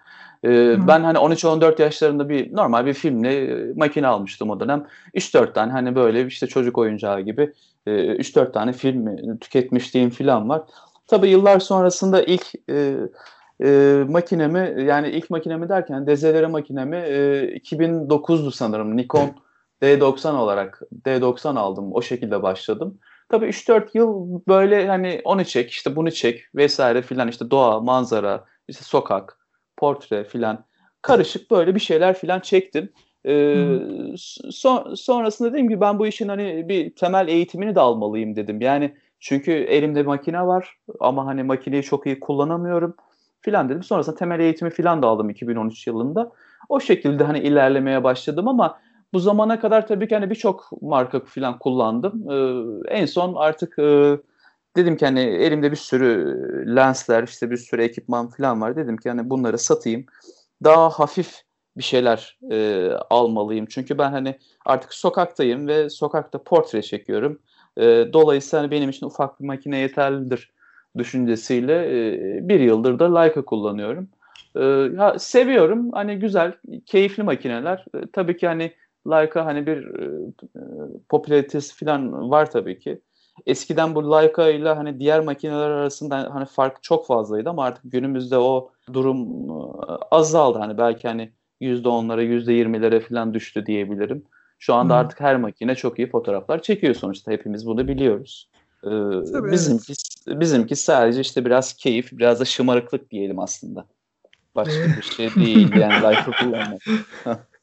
Ee, 0.44 0.88
ben 0.88 1.00
hani 1.00 1.18
13-14 1.18 1.82
yaşlarında 1.82 2.28
bir 2.28 2.56
normal 2.56 2.86
bir 2.86 2.94
filmle 2.94 3.44
e, 3.44 3.72
makine 3.76 4.06
almıştım 4.06 4.50
o 4.50 4.60
dönem. 4.60 4.86
3-4 5.14 5.54
tane 5.54 5.72
hani 5.72 5.94
böyle 5.94 6.26
işte 6.26 6.46
çocuk 6.46 6.78
oyuncağı 6.78 7.20
gibi 7.20 7.52
e, 7.86 7.90
3-4 7.90 8.52
tane 8.52 8.72
film 8.72 9.36
tüketmişliğim 9.38 10.10
filan 10.10 10.48
var. 10.48 10.62
Tabii 11.06 11.28
yıllar 11.28 11.60
sonrasında 11.60 12.22
ilk 12.22 12.46
e, 12.70 12.96
e, 13.64 14.04
makinemi 14.08 14.84
yani 14.84 15.08
ilk 15.08 15.30
makinemi 15.30 15.68
derken 15.68 16.06
dezelere 16.06 16.46
makinemi 16.46 16.96
e, 16.96 17.56
2009'du 17.56 18.50
sanırım 18.50 18.96
Nikon 18.96 19.30
D90 19.82 20.36
olarak 20.36 20.82
D90 21.04 21.58
aldım 21.58 21.92
o 21.92 22.02
şekilde 22.02 22.42
başladım. 22.42 22.98
Tabii 23.34 23.46
3-4 23.46 23.88
yıl 23.94 24.40
böyle 24.48 24.88
hani 24.88 25.20
onu 25.24 25.44
çek 25.44 25.70
işte 25.70 25.96
bunu 25.96 26.10
çek 26.10 26.44
vesaire 26.54 27.02
filan 27.02 27.28
işte 27.28 27.50
doğa 27.50 27.80
manzara 27.80 28.44
işte 28.68 28.84
sokak 28.84 29.38
portre 29.76 30.24
filan 30.24 30.64
karışık 31.02 31.50
böyle 31.50 31.74
bir 31.74 31.80
şeyler 31.80 32.14
filan 32.14 32.40
çektim. 32.40 32.92
Ee, 33.26 33.78
son, 34.50 34.94
sonrasında 34.94 35.52
dedim 35.52 35.68
ki 35.68 35.80
ben 35.80 35.98
bu 35.98 36.06
işin 36.06 36.28
hani 36.28 36.68
bir 36.68 36.94
temel 36.94 37.28
eğitimini 37.28 37.74
de 37.74 37.80
almalıyım 37.80 38.36
dedim. 38.36 38.60
Yani 38.60 38.94
çünkü 39.20 39.52
elimde 39.52 40.02
makine 40.02 40.46
var 40.46 40.78
ama 41.00 41.26
hani 41.26 41.42
makineyi 41.42 41.82
çok 41.82 42.06
iyi 42.06 42.20
kullanamıyorum 42.20 42.96
filan 43.40 43.68
dedim. 43.68 43.82
Sonrasında 43.82 44.16
temel 44.16 44.40
eğitimi 44.40 44.70
filan 44.70 45.02
da 45.02 45.06
aldım 45.06 45.30
2013 45.30 45.86
yılında. 45.86 46.32
O 46.68 46.80
şekilde 46.80 47.24
hani 47.24 47.38
ilerlemeye 47.38 48.04
başladım 48.04 48.48
ama 48.48 48.78
bu 49.14 49.20
zamana 49.20 49.60
kadar 49.60 49.86
tabii 49.86 50.08
ki 50.08 50.14
hani 50.14 50.30
birçok 50.30 50.82
marka 50.82 51.20
filan 51.20 51.58
kullandım. 51.58 52.30
Ee, 52.30 52.94
en 52.94 53.06
son 53.06 53.34
artık 53.34 53.78
e, 53.78 54.18
dedim 54.76 54.96
ki 54.96 55.04
hani 55.04 55.20
elimde 55.20 55.70
bir 55.70 55.76
sürü 55.76 56.36
lensler, 56.76 57.22
işte 57.22 57.50
bir 57.50 57.56
sürü 57.56 57.82
ekipman 57.82 58.30
filan 58.30 58.60
var. 58.60 58.76
Dedim 58.76 58.96
ki 58.96 59.08
hani 59.08 59.30
bunları 59.30 59.58
satayım. 59.58 60.06
Daha 60.64 60.90
hafif 60.90 61.42
bir 61.76 61.82
şeyler 61.82 62.38
e, 62.50 62.88
almalıyım. 63.10 63.66
Çünkü 63.66 63.98
ben 63.98 64.10
hani 64.10 64.38
artık 64.66 64.94
sokaktayım 64.94 65.68
ve 65.68 65.90
sokakta 65.90 66.42
portre 66.42 66.82
çekiyorum. 66.82 67.38
E, 67.76 67.82
dolayısıyla 68.12 68.62
hani 68.62 68.70
benim 68.70 68.90
için 68.90 69.06
ufak 69.06 69.40
bir 69.40 69.46
makine 69.46 69.78
yeterlidir 69.78 70.52
düşüncesiyle 70.98 71.74
e, 71.74 72.48
bir 72.48 72.60
yıldır 72.60 72.98
da 72.98 73.20
Leica 73.20 73.42
kullanıyorum. 73.42 74.08
E, 74.56 74.64
ya 74.98 75.18
seviyorum. 75.18 75.92
Hani 75.92 76.18
güzel, 76.18 76.52
keyifli 76.86 77.22
makineler. 77.22 77.84
E, 77.94 77.98
tabii 78.12 78.36
ki 78.36 78.46
hani 78.46 78.72
Leica 79.10 79.44
hani 79.44 79.66
bir 79.66 79.98
e, 79.98 80.04
e 80.04 80.60
popülaritesi 81.08 81.84
falan 81.84 82.30
var 82.30 82.50
tabii 82.50 82.78
ki. 82.78 83.00
Eskiden 83.46 83.94
bu 83.94 84.12
Leica 84.12 84.48
ile 84.48 84.68
hani 84.68 85.00
diğer 85.00 85.20
makineler 85.20 85.70
arasında 85.70 86.30
hani 86.34 86.46
fark 86.46 86.82
çok 86.82 87.06
fazlaydı 87.06 87.50
ama 87.50 87.64
artık 87.64 87.92
günümüzde 87.92 88.38
o 88.38 88.70
durum 88.92 89.50
e, 89.50 89.92
azaldı. 90.10 90.58
Hani 90.58 90.78
belki 90.78 91.08
hani 91.08 91.32
%10'lara, 91.60 92.22
%20'lere 92.22 93.00
falan 93.00 93.34
düştü 93.34 93.66
diyebilirim. 93.66 94.24
Şu 94.58 94.74
anda 94.74 94.94
hmm. 94.94 95.00
artık 95.00 95.20
her 95.20 95.36
makine 95.36 95.74
çok 95.74 95.98
iyi 95.98 96.10
fotoğraflar 96.10 96.62
çekiyor 96.62 96.94
sonuçta. 96.94 97.32
Hepimiz 97.32 97.66
bunu 97.66 97.88
biliyoruz. 97.88 98.48
Ee, 98.84 98.88
Tabii, 99.32 99.52
bizimki 99.52 99.92
evet. 100.28 100.40
bizimki 100.40 100.76
sadece 100.76 101.20
işte 101.20 101.44
biraz 101.44 101.72
keyif, 101.72 102.12
biraz 102.12 102.40
da 102.40 102.44
şımarıklık 102.44 103.10
diyelim 103.10 103.38
aslında. 103.38 103.86
Başka 104.54 104.86
bir 104.96 105.02
şey 105.02 105.34
değil 105.34 105.76
yani 105.76 106.02
Leica 106.02 106.30
kullanmak. 106.40 106.82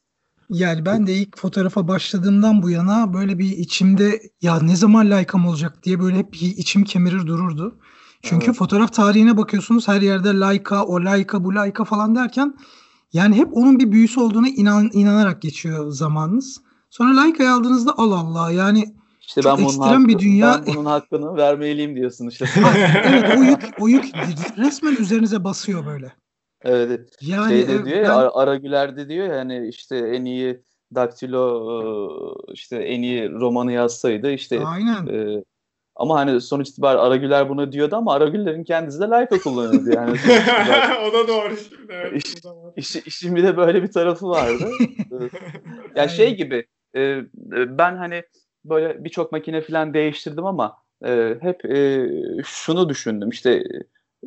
Yani 0.50 0.86
ben 0.86 1.06
de 1.06 1.14
ilk 1.14 1.38
fotoğrafa 1.38 1.88
başladığımdan 1.88 2.62
bu 2.62 2.70
yana 2.70 3.14
böyle 3.14 3.38
bir 3.38 3.50
içimde 3.50 4.22
ya 4.42 4.60
ne 4.60 4.76
zaman 4.76 5.10
Leica'm 5.10 5.46
olacak 5.46 5.84
diye 5.84 6.00
böyle 6.00 6.16
hep 6.16 6.34
içim 6.42 6.84
kemirir 6.84 7.26
dururdu. 7.26 7.78
Çünkü 8.22 8.46
evet. 8.46 8.56
fotoğraf 8.56 8.92
tarihine 8.92 9.36
bakıyorsunuz 9.36 9.88
her 9.88 10.00
yerde 10.00 10.28
Leica, 10.28 10.82
o 10.82 11.04
Leica, 11.04 11.44
bu 11.44 11.54
Leica 11.54 11.84
falan 11.84 12.14
derken 12.14 12.54
yani 13.12 13.36
hep 13.36 13.48
onun 13.56 13.78
bir 13.78 13.92
büyüsü 13.92 14.20
olduğuna 14.20 14.48
inan, 14.48 14.90
inanarak 14.92 15.42
geçiyor 15.42 15.90
zamanınız. 15.90 16.60
Sonra 16.90 17.22
Leica'yı 17.22 17.52
aldığınızda 17.52 17.94
Allah 17.96 18.18
Allah 18.18 18.52
yani 18.52 18.94
işte 19.20 19.40
ben 19.44 19.58
bunun, 19.58 19.78
hakkı, 19.78 20.08
bir 20.08 20.18
dünya... 20.18 20.62
ben 20.66 20.74
bunun 20.74 20.84
hakkını 20.84 21.36
vermeliyim 21.36 21.96
diyorsun 21.96 22.28
işte. 22.28 22.46
evet 23.04 23.38
o 23.38 23.42
yük, 23.42 23.74
o 23.78 23.88
yük 23.88 24.04
resmen 24.56 24.96
üzerinize 24.96 25.44
basıyor 25.44 25.86
böyle. 25.86 26.12
Evet. 26.64 27.16
Yani 27.20 27.50
şeyde 27.50 27.74
e, 27.74 27.84
diyor 27.84 27.96
ya 27.96 28.18
ben... 28.18 28.30
Aragüler'de 28.40 29.08
diyor 29.08 29.26
ya 29.26 29.38
hani 29.38 29.68
işte 29.68 29.96
en 29.96 30.24
iyi 30.24 30.62
daktilo 30.94 32.34
işte 32.52 32.76
en 32.76 33.02
iyi 33.02 33.30
romanı 33.30 33.72
yazsaydı 33.72 34.30
işte 34.30 34.64
Aynen. 34.64 35.06
E, 35.06 35.44
ama 35.96 36.18
hani 36.18 36.40
sonuç 36.40 36.68
itibariyle 36.68 37.02
Aragüler 37.02 37.48
bunu 37.48 37.72
diyordu 37.72 37.96
ama 37.96 38.14
Aragüler'in 38.14 38.64
kendisi 38.64 39.00
de 39.00 39.04
Leica 39.04 39.38
kullanıyordu 39.38 39.90
yani. 39.94 40.10
o 41.08 41.12
da 41.12 41.28
doğru 41.28 41.56
şimdi. 41.56 41.92
Evet, 41.92 42.24
iş, 42.76 42.96
iş, 42.96 43.06
işin 43.06 43.36
bir 43.36 43.42
de 43.42 43.56
böyle 43.56 43.82
bir 43.82 43.92
tarafı 43.92 44.28
vardı. 44.28 44.70
ya 45.96 46.08
şey 46.08 46.36
gibi 46.36 46.66
e, 46.96 47.20
ben 47.52 47.96
hani 47.96 48.22
böyle 48.64 49.04
birçok 49.04 49.32
makine 49.32 49.60
falan 49.60 49.94
değiştirdim 49.94 50.46
ama 50.46 50.76
e, 51.04 51.36
hep 51.40 51.64
e, 51.64 52.08
şunu 52.44 52.88
düşündüm 52.88 53.28
işte 53.28 53.64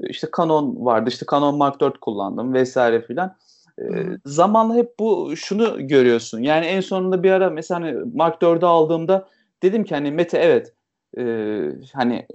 işte 0.10 0.28
Canon 0.38 0.86
vardı 0.86 1.10
işte 1.10 1.26
Canon 1.32 1.58
Mark 1.58 1.80
4 1.80 1.98
kullandım 2.00 2.54
vesaire 2.54 3.02
filan. 3.02 3.36
E, 3.82 3.84
zamanla 4.26 4.76
hep 4.76 5.00
bu 5.00 5.34
şunu 5.36 5.88
görüyorsun 5.88 6.42
yani 6.42 6.66
en 6.66 6.82
sonunda 6.82 7.24
bir 7.24 7.32
ara 7.32 7.50
mesela 7.50 7.82
hani 7.82 7.98
Mark 8.14 8.42
4'ü 8.42 8.66
aldığımda 8.66 9.28
dedim 9.64 9.84
ki 9.84 9.96
hani 9.96 10.12
Mete 10.12 10.38
evet 10.38 10.74
e, 11.18 11.24
hani 11.94 12.28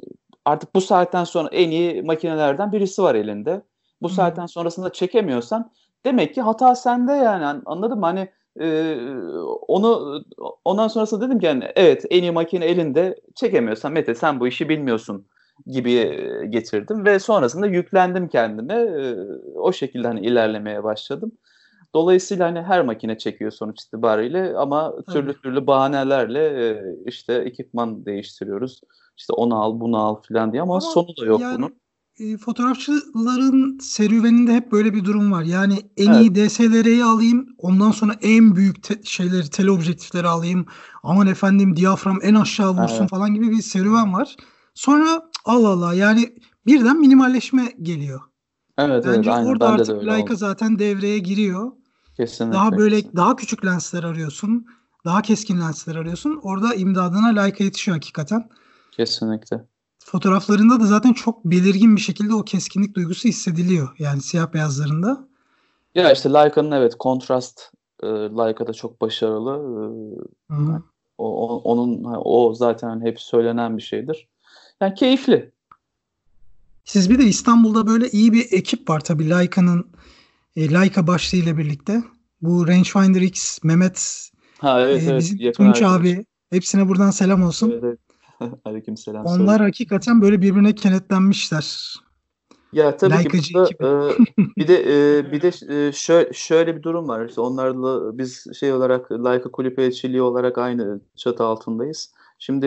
artık 0.45 0.75
bu 0.75 0.81
saatten 0.81 1.25
sonra 1.25 1.49
en 1.52 1.71
iyi 1.71 2.02
makinelerden 2.02 2.73
birisi 2.73 3.02
var 3.02 3.14
elinde. 3.14 3.62
Bu 4.02 4.09
hmm. 4.09 4.14
saatten 4.14 4.47
sonrasında 4.47 4.93
çekemiyorsan 4.93 5.71
demek 6.05 6.35
ki 6.35 6.43
hata 6.43 6.75
sende 6.75 7.12
yani 7.12 7.62
anladın 7.67 7.99
mı? 7.99 8.07
Hani 8.07 8.29
e, 8.61 8.97
onu 9.69 10.23
ondan 10.64 10.88
sonrasında 10.88 11.26
dedim 11.26 11.38
ki 11.38 11.47
yani 11.47 11.64
evet 11.76 12.05
en 12.11 12.23
iyi 12.23 12.33
makine 12.33 12.64
elinde 12.64 13.21
çekemiyorsan 13.35 13.93
Mete 13.93 14.14
sen 14.14 14.40
bu 14.40 14.49
işi 14.49 14.69
bilmiyorsun 14.69 15.26
gibi 15.67 16.23
getirdim 16.50 17.05
ve 17.05 17.19
sonrasında 17.19 17.67
yüklendim 17.67 18.29
kendime. 18.29 18.87
O 19.55 19.73
şekilde 19.73 20.07
hani 20.07 20.21
ilerlemeye 20.21 20.85
başladım. 20.85 21.33
Dolayısıyla 21.95 22.47
hani 22.47 22.62
her 22.62 22.85
makine 22.85 23.19
çekiyor 23.19 23.50
sonuç 23.50 23.83
itibariyle 23.83 24.57
ama 24.57 24.95
türlü 25.12 25.40
türlü 25.40 25.67
bahanelerle 25.67 26.83
işte 27.07 27.35
ekipman 27.35 28.07
değiştiriyoruz. 28.07 28.81
İşte 29.17 29.33
onu 29.33 29.62
al, 29.62 29.81
bunu 29.81 29.99
al 29.99 30.17
falan 30.29 30.52
diye 30.52 30.62
ama, 30.62 30.73
ama 30.73 30.81
sonu 30.81 31.09
da 31.21 31.25
yok 31.25 31.40
yani, 31.40 31.59
bunun. 31.59 31.81
E, 32.19 32.37
fotoğrafçıların 32.37 33.79
serüveninde 33.79 34.55
hep 34.55 34.73
böyle 34.73 34.95
bir 34.95 35.05
durum 35.05 35.33
var. 35.33 35.43
Yani 35.43 35.75
en 35.97 36.12
evet. 36.12 36.21
iyi 36.21 36.35
DSLR'yi 36.35 37.05
alayım, 37.05 37.47
ondan 37.59 37.90
sonra 37.90 38.12
en 38.23 38.57
büyük 38.57 38.83
te- 38.83 39.02
şeyleri, 39.05 39.50
teleobjektifleri 39.50 40.29
alayım. 40.29 40.67
Aman 41.02 41.26
efendim 41.26 41.76
diyafram 41.76 42.19
en 42.23 42.35
aşağı 42.35 42.71
vursun 42.71 43.00
evet. 43.00 43.11
falan 43.11 43.35
gibi 43.35 43.50
bir 43.50 43.62
serüven 43.62 44.12
var. 44.12 44.37
Sonra 44.81 45.23
Allah 45.45 45.69
Allah 45.69 45.95
yani 45.95 46.35
birden 46.67 47.01
minimalleşme 47.01 47.73
geliyor. 47.83 48.21
Evet, 48.79 49.05
Bence 49.07 49.31
evet, 49.31 49.47
orada 49.47 49.69
artık 49.69 50.07
Leica 50.07 50.35
zaten 50.35 50.79
devreye 50.79 51.19
giriyor. 51.19 51.73
Kesinlikle. 52.17 52.59
Daha 52.59 52.77
böyle 52.77 53.17
daha 53.17 53.37
küçük 53.37 53.65
lensler 53.65 54.05
arıyorsun. 54.05 54.67
Daha 55.05 55.23
keskin 55.23 55.61
lensler 55.61 55.97
arıyorsun. 55.97 56.41
Orada 56.43 56.75
imdadına 56.75 57.29
Leica 57.29 57.65
yetişiyor 57.65 57.97
hakikaten. 57.97 58.49
Kesinlikle. 58.93 59.65
Fotoğraflarında 59.99 60.81
da 60.81 60.87
zaten 60.87 61.13
çok 61.13 61.45
belirgin 61.45 61.97
bir 61.97 62.01
şekilde 62.01 62.35
o 62.35 62.43
keskinlik 62.43 62.95
duygusu 62.95 63.29
hissediliyor. 63.29 63.89
Yani 63.99 64.21
siyah 64.21 64.53
beyazlarında. 64.53 65.29
Ya 65.95 66.13
işte 66.13 66.33
Leica'nın 66.33 66.71
evet 66.71 66.95
kontrast 66.99 67.73
e, 68.03 68.07
Leica'da 68.07 68.73
çok 68.73 69.01
başarılı. 69.01 69.53
E, 69.53 70.55
yani 70.55 70.83
o, 71.19 71.49
o, 71.49 71.63
onun 71.63 72.05
o 72.25 72.55
zaten 72.55 73.01
hep 73.01 73.21
söylenen 73.21 73.77
bir 73.77 73.83
şeydir. 73.83 74.29
Yani 74.81 74.95
keyifli. 74.95 75.53
Siz 76.85 77.11
bir 77.11 77.19
de 77.19 77.25
İstanbul'da 77.25 77.87
böyle 77.87 78.09
iyi 78.09 78.33
bir 78.33 78.47
ekip 78.53 78.91
var 78.91 79.01
tabii 79.01 79.31
Leica'nın 79.31 79.87
e, 80.57 80.73
Leica 80.73 81.07
başlığıyla 81.07 81.59
birlikte. 81.59 82.03
Bu 82.43 82.69
Rangefinder 82.69 83.21
X, 83.21 83.65
Mehmet, 83.65 84.31
ha, 84.59 84.81
evet, 84.81 85.09
e, 85.09 85.17
bizim 85.17 85.39
evet, 85.43 85.55
Tunç 85.55 85.83
abi. 85.83 86.25
Hepsine 86.51 86.89
buradan 86.89 87.11
selam 87.11 87.43
olsun. 87.43 87.71
Evet, 87.71 87.85
evet. 87.85 87.99
Aleyküm 88.65 88.97
selam. 88.97 89.27
Onlar 89.27 89.59
söyle. 89.59 89.65
hakikaten 89.65 90.23
böyle 90.23 90.43
birbirine 90.43 90.75
kenetlenmişler. 90.75 91.95
Ya 92.73 92.97
tabii 92.97 93.13
Leica'cı 93.13 93.41
ki 93.41 93.55
burada, 93.55 94.13
e, 94.13 94.17
bir 94.57 94.69
de 94.69 94.83
e, 95.19 95.33
bir 95.33 95.43
de 95.43 95.49
e, 95.89 95.93
şöyle, 95.93 96.33
şöyle 96.33 96.77
bir 96.77 96.83
durum 96.83 97.09
var. 97.09 97.27
İşte 97.27 97.41
onlarla 97.41 98.19
biz 98.19 98.47
şey 98.61 98.73
olarak 98.73 99.13
Leica 99.13 99.51
kulüp 99.51 99.79
elçiliği 99.79 100.23
olarak 100.23 100.59
aynı 100.59 101.01
çatı 101.17 101.45
altındayız. 101.45 102.13
Şimdi 102.42 102.66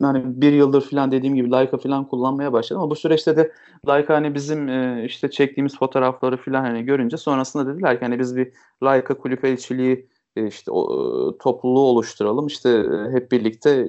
hani 0.00 0.22
bir 0.40 0.52
yıldır 0.52 0.80
falan 0.80 1.12
dediğim 1.12 1.34
gibi 1.34 1.52
Leica 1.52 1.78
falan 1.78 2.08
kullanmaya 2.08 2.52
başladım 2.52 2.82
ama 2.82 2.90
bu 2.90 2.96
süreçte 2.96 3.36
de 3.36 3.52
Leica 3.88 4.14
hani 4.14 4.34
bizim 4.34 4.68
işte 5.04 5.30
çektiğimiz 5.30 5.78
fotoğrafları 5.78 6.36
falan 6.36 6.60
hani 6.60 6.84
görünce 6.84 7.16
sonrasında 7.16 7.66
dediler 7.66 7.98
ki 7.98 8.04
hani 8.04 8.18
biz 8.18 8.36
bir 8.36 8.52
Leica 8.84 9.18
kulüp 9.18 9.44
elçiliği 9.44 10.08
işte 10.36 10.70
o, 10.70 11.38
topluluğu 11.38 11.80
oluşturalım. 11.80 12.46
İşte 12.46 12.84
hep 13.12 13.32
birlikte 13.32 13.86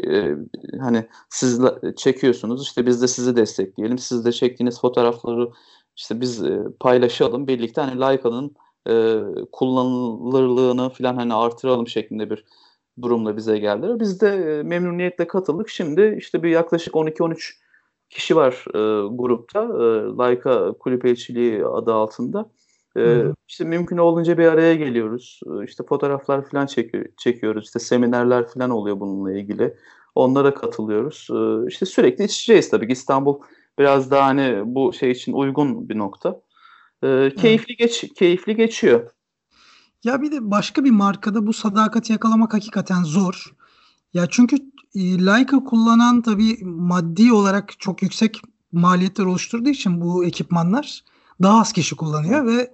hani 0.80 1.08
siz 1.30 1.62
çekiyorsunuz 1.98 2.63
işte 2.63 2.86
biz 2.86 3.02
de 3.02 3.08
sizi 3.08 3.36
destekleyelim. 3.36 3.98
Siz 3.98 4.26
de 4.26 4.32
çektiğiniz 4.32 4.82
fotoğrafları 4.82 5.50
işte 5.95 6.21
biz 6.21 6.43
paylaşalım. 6.80 7.48
Birlikte 7.48 7.82
hani 7.82 8.02
Leica'nın 8.02 8.56
e, 8.89 9.21
kullanılırlığını 9.52 10.89
falan 10.89 11.15
hani 11.15 11.34
artıralım 11.34 11.88
şeklinde 11.88 12.30
bir 12.30 12.45
durumla 13.02 13.38
bize 13.38 13.58
geldiler. 13.60 14.00
Biz 14.00 14.22
de 14.22 14.28
e, 14.28 14.64
memnuniyetle 14.64 15.28
katıldık. 15.28 15.70
Şimdi 15.70 16.16
işte 16.20 16.44
bir 16.44 16.50
yaklaşık 16.50 16.94
12-13 16.94 17.54
kişi 18.10 18.36
var 18.36 18.66
e, 18.68 19.08
grupta. 19.18 19.60
E, 19.64 19.86
Leica 20.20 20.72
Kulüp 20.80 21.06
Elçiliği 21.06 21.66
adı 21.66 21.94
altında. 21.94 22.50
E, 22.98 23.00
hmm. 23.00 23.34
İşte 23.48 23.64
mümkün 23.64 23.98
olduğunca 23.98 24.38
bir 24.38 24.46
araya 24.46 24.76
geliyoruz. 24.76 25.40
E, 25.46 25.66
işte 25.66 25.84
fotoğraflar 25.84 26.50
falan 26.50 26.66
çekiyor, 26.66 27.06
çekiyoruz. 27.18 27.66
İşte 27.66 27.80
seminerler 27.80 28.48
falan 28.48 28.70
oluyor 28.70 29.00
bununla 29.00 29.34
ilgili. 29.34 29.74
Onlara 30.16 30.54
katılıyoruz. 30.54 31.28
E, 31.32 31.68
işte 31.68 31.86
sürekli 31.86 32.24
içeceğiz 32.24 32.70
tabii 32.70 32.88
ki. 32.88 32.94
İstanbul 32.94 33.40
biraz 33.80 34.12
daha 34.12 34.26
hani 34.26 34.62
bu 34.66 34.94
şey 34.94 35.12
için 35.12 35.34
uygun 35.34 35.90
bir 35.90 35.98
nokta. 35.98 36.42
E, 37.04 37.32
keyifli 37.38 37.70
hmm. 37.70 37.86
geç 37.86 38.14
keyifli 38.14 38.56
geçiyor. 38.56 39.12
Ya 40.06 40.22
bir 40.22 40.32
de 40.32 40.52
başka 40.52 40.84
bir 40.84 40.91
markada 40.91 41.48
bu 41.48 41.54
sadakati 41.54 42.12
yakalamak 42.12 42.54
hakikaten 42.54 43.04
zor. 43.04 43.56
Ya 44.13 44.28
çünkü 44.30 44.56
e, 44.96 45.26
Leica 45.26 45.58
kullanan 45.60 46.22
tabii 46.22 46.65
maddi 46.65 47.34
olarak 47.34 47.80
çok 47.80 48.02
yüksek 48.02 48.41
maliyetler 48.72 49.26
oluşturduğu 49.26 49.70
için 49.70 50.02
bu 50.02 50.26
ekipmanlar 50.26 51.04
daha 51.41 51.60
az 51.60 51.74
kişi 51.74 51.96
kullanıyor 51.96 52.46
ve 52.46 52.72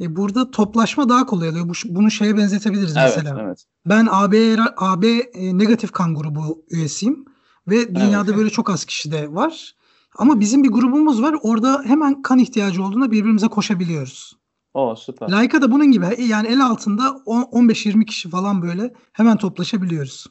e, 0.00 0.16
burada 0.16 0.50
toplaşma 0.50 1.08
daha 1.08 1.26
kolay 1.26 1.48
oluyor. 1.48 1.68
Bu, 1.68 1.72
bunu 1.84 2.10
şeye 2.10 2.36
benzetebiliriz 2.36 2.96
evet, 2.96 3.12
mesela. 3.16 3.40
Evet. 3.42 3.64
Ben 3.86 4.08
AB 4.10 4.56
AB 4.76 5.08
e, 5.08 5.58
negatif 5.58 5.92
kan 5.92 6.14
grubu 6.14 6.64
üyesiyim 6.70 7.24
ve 7.68 7.94
dünyada 7.94 8.30
evet. 8.30 8.38
böyle 8.38 8.50
çok 8.50 8.70
az 8.70 8.84
kişi 8.84 9.12
de 9.12 9.34
var. 9.34 9.74
Ama 10.18 10.40
bizim 10.40 10.64
bir 10.64 10.68
grubumuz 10.68 11.22
var. 11.22 11.36
Orada 11.42 11.82
hemen 11.84 12.22
kan 12.22 12.38
ihtiyacı 12.38 12.84
olduğunda 12.84 13.10
birbirimize 13.10 13.48
koşabiliyoruz. 13.48 14.41
O 14.74 14.96
süper. 14.96 15.32
Leica 15.32 15.62
da 15.62 15.70
bunun 15.70 15.92
gibi 15.92 16.04
yani 16.28 16.48
el 16.48 16.66
altında 16.66 17.02
15-20 17.02 18.06
kişi 18.06 18.28
falan 18.30 18.62
böyle 18.62 18.92
hemen 19.12 19.36
toplaşabiliyoruz. 19.36 20.26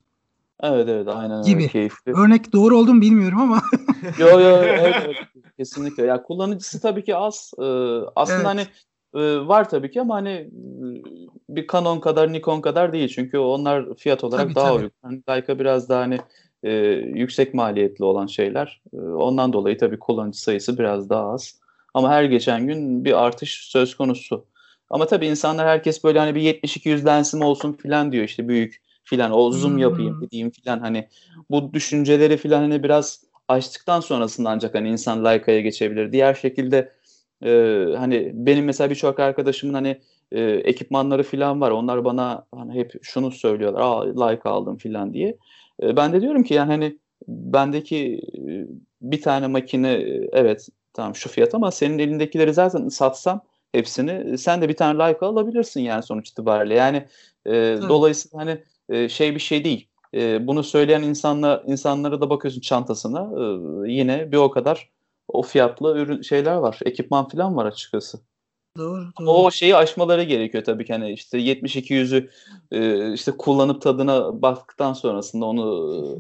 Evet 0.64 0.90
evet 0.90 1.08
aynen 1.08 1.44
gibi. 1.44 1.62
öyle 1.62 1.68
keyifli. 1.68 2.12
Örnek 2.12 2.54
doğru 2.54 2.78
oldu 2.78 2.94
mu 2.94 3.02
bilmiyorum 3.02 3.42
ama. 3.42 3.62
yo 4.20 4.28
yo 4.28 4.58
evet, 4.64 4.96
evet 5.06 5.18
kesinlikle. 5.58 6.06
Ya 6.06 6.24
kullanıcısı 6.24 6.82
tabii 6.82 7.04
ki 7.04 7.16
az. 7.16 7.52
Ee, 7.60 7.64
aslında 8.16 8.38
evet. 8.38 8.46
hani 8.46 8.68
e, 9.14 9.48
var 9.48 9.70
tabii 9.70 9.92
ki 9.92 10.02
ama 10.02 10.16
hani 10.16 10.30
e, 10.30 10.50
bir 11.50 11.68
Canon 11.68 12.00
kadar 12.00 12.34
Nikon 12.34 12.62
kadar 12.62 12.94
değil. 12.94 13.08
Çünkü 13.08 13.38
onlar 13.38 13.96
fiyat 13.96 14.24
olarak 14.24 14.44
tabii, 14.44 14.56
daha 14.56 14.68
tabii. 14.68 14.76
uygun. 14.76 14.92
Hani 15.02 15.22
Leica 15.30 15.60
biraz 15.60 15.90
daha 15.90 16.02
hani 16.02 16.20
e, 16.64 16.72
yüksek 17.16 17.54
maliyetli 17.54 18.06
olan 18.06 18.28
şeyler. 18.28 18.82
E, 18.94 18.98
ondan 18.98 19.54
dolayı 19.54 19.78
tabii 19.78 20.00
kullanıcı 20.00 20.42
sayısı 20.42 20.78
biraz 20.78 21.10
daha 21.10 21.32
az. 21.32 21.61
Ama 21.94 22.10
her 22.10 22.24
geçen 22.24 22.68
gün 22.68 23.06
bir 23.06 23.24
artış 23.24 23.52
söz 23.54 23.96
konusu. 23.96 24.46
Ama 24.90 25.06
tabii 25.08 25.28
insanlar 25.28 25.68
herkes 25.68 26.04
böyle 26.04 26.20
hani 26.20 26.36
bir 26.36 26.42
70-200 26.42 27.06
lensim 27.06 27.42
olsun 27.42 27.74
filan 27.74 28.12
diyor 28.12 28.24
işte 28.24 28.48
büyük 28.48 28.82
filan 29.04 29.32
o 29.32 29.52
zoom 29.52 29.72
hmm. 29.72 29.78
yapayım 29.78 30.22
dediğim 30.22 30.50
filan 30.50 30.80
hani 30.80 31.08
bu 31.50 31.74
düşünceleri 31.74 32.38
filan 32.38 32.62
hani 32.62 32.84
biraz 32.84 33.24
açtıktan 33.48 34.00
sonrasında 34.00 34.50
ancak 34.50 34.76
hani 34.76 34.90
insan 34.90 35.26
Leica'ya 35.26 35.62
geçebilir. 35.62 36.12
Diğer 36.12 36.34
şekilde 36.34 36.94
e, 37.44 37.50
hani 37.98 38.32
benim 38.34 38.66
mesela 38.66 38.90
birçok 38.90 39.20
arkadaşımın 39.20 39.74
hani 39.74 40.02
e, 40.32 40.42
ekipmanları 40.42 41.24
filan 41.24 41.62
var. 41.62 41.72
Onlar 41.72 42.06
bana 42.06 42.46
hani 42.56 42.74
hep 42.74 42.94
şunu 43.02 43.32
söylüyorlar. 43.32 43.82
Aa 43.82 44.26
Leica 44.26 44.50
aldım 44.50 44.78
filan 44.78 45.14
diye. 45.14 45.38
E, 45.84 45.96
ben 45.96 46.14
de 46.14 46.22
diyorum 46.22 46.44
ki 46.44 46.54
yani 46.54 46.72
hani 46.72 46.98
bendeki 47.28 48.22
e, 48.38 48.52
bir 49.02 49.22
tane 49.22 49.48
makine 49.48 49.92
evet 50.32 50.68
tamam 50.94 51.16
şu 51.16 51.30
fiyat 51.30 51.56
ama 51.56 51.72
senin 51.72 52.00
elindekileri 52.00 52.54
zaten 52.54 52.88
satsam 52.88 53.42
hepsini 53.72 54.38
sen 54.38 54.62
de 54.62 54.70
bir 54.70 54.76
tane 54.76 55.10
like 55.10 55.26
alabilirsin 55.26 55.82
yani 55.82 56.04
sonuç 56.04 56.30
itibariyle. 56.30 56.74
Yani 56.74 57.08
e, 57.46 57.52
dolayısıyla 57.90 58.40
hani 58.40 58.64
e, 58.90 59.10
şey 59.10 59.36
bir 59.36 59.40
şey 59.40 59.64
değil. 59.64 59.88
E, 60.14 60.48
bunu 60.48 60.64
söyleyen 60.64 61.04
insanla 61.04 61.64
insanlara 61.68 62.22
da 62.22 62.30
bakıyorsun 62.30 62.62
çantasına 62.62 63.20
e, 63.22 63.44
yine 63.92 64.32
bir 64.32 64.38
o 64.38 64.52
kadar 64.52 64.90
o 65.28 65.42
fiyatlı 65.42 65.98
ürün 65.98 66.22
şeyler 66.22 66.56
var. 66.56 66.80
Ekipman 66.86 67.28
falan 67.28 67.58
var 67.58 67.66
açıkçası. 67.66 68.20
Doğru, 68.78 69.06
doğru. 69.20 69.30
O 69.30 69.52
şeyi 69.52 69.76
aşmaları 69.76 70.24
gerekiyor 70.24 70.64
tabii 70.64 70.86
ki 70.86 70.94
hani 70.94 71.12
işte 71.12 71.38
72 71.38 71.94
yüzü 71.94 72.30
e, 72.72 73.14
işte 73.14 73.32
kullanıp 73.32 73.82
tadına 73.82 74.42
baktıktan 74.42 74.94
sonrasında 74.94 75.46
onu 75.46 75.64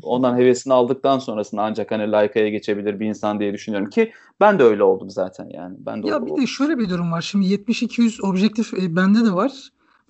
ondan 0.03 0.37
hevesini 0.37 0.73
aldıktan 0.73 1.19
sonrasında 1.19 1.61
ancak 1.61 1.91
hani 1.91 2.11
Leica'ya 2.11 2.49
geçebilir 2.49 2.99
bir 2.99 3.05
insan 3.05 3.39
diye 3.39 3.53
düşünüyorum 3.53 3.89
ki 3.89 4.11
ben 4.39 4.59
de 4.59 4.63
öyle 4.63 4.83
oldum 4.83 5.09
zaten 5.09 5.49
yani. 5.53 5.75
Ben 5.79 6.03
de 6.03 6.07
ya 6.07 6.25
bir 6.25 6.41
de 6.41 6.47
şöyle 6.47 6.77
bir 6.77 6.89
durum 6.89 7.11
var. 7.11 7.21
Şimdi 7.21 7.45
7200 7.45 8.23
objektif 8.23 8.73
e, 8.73 8.95
bende 8.95 9.25
de 9.25 9.33
var. 9.33 9.51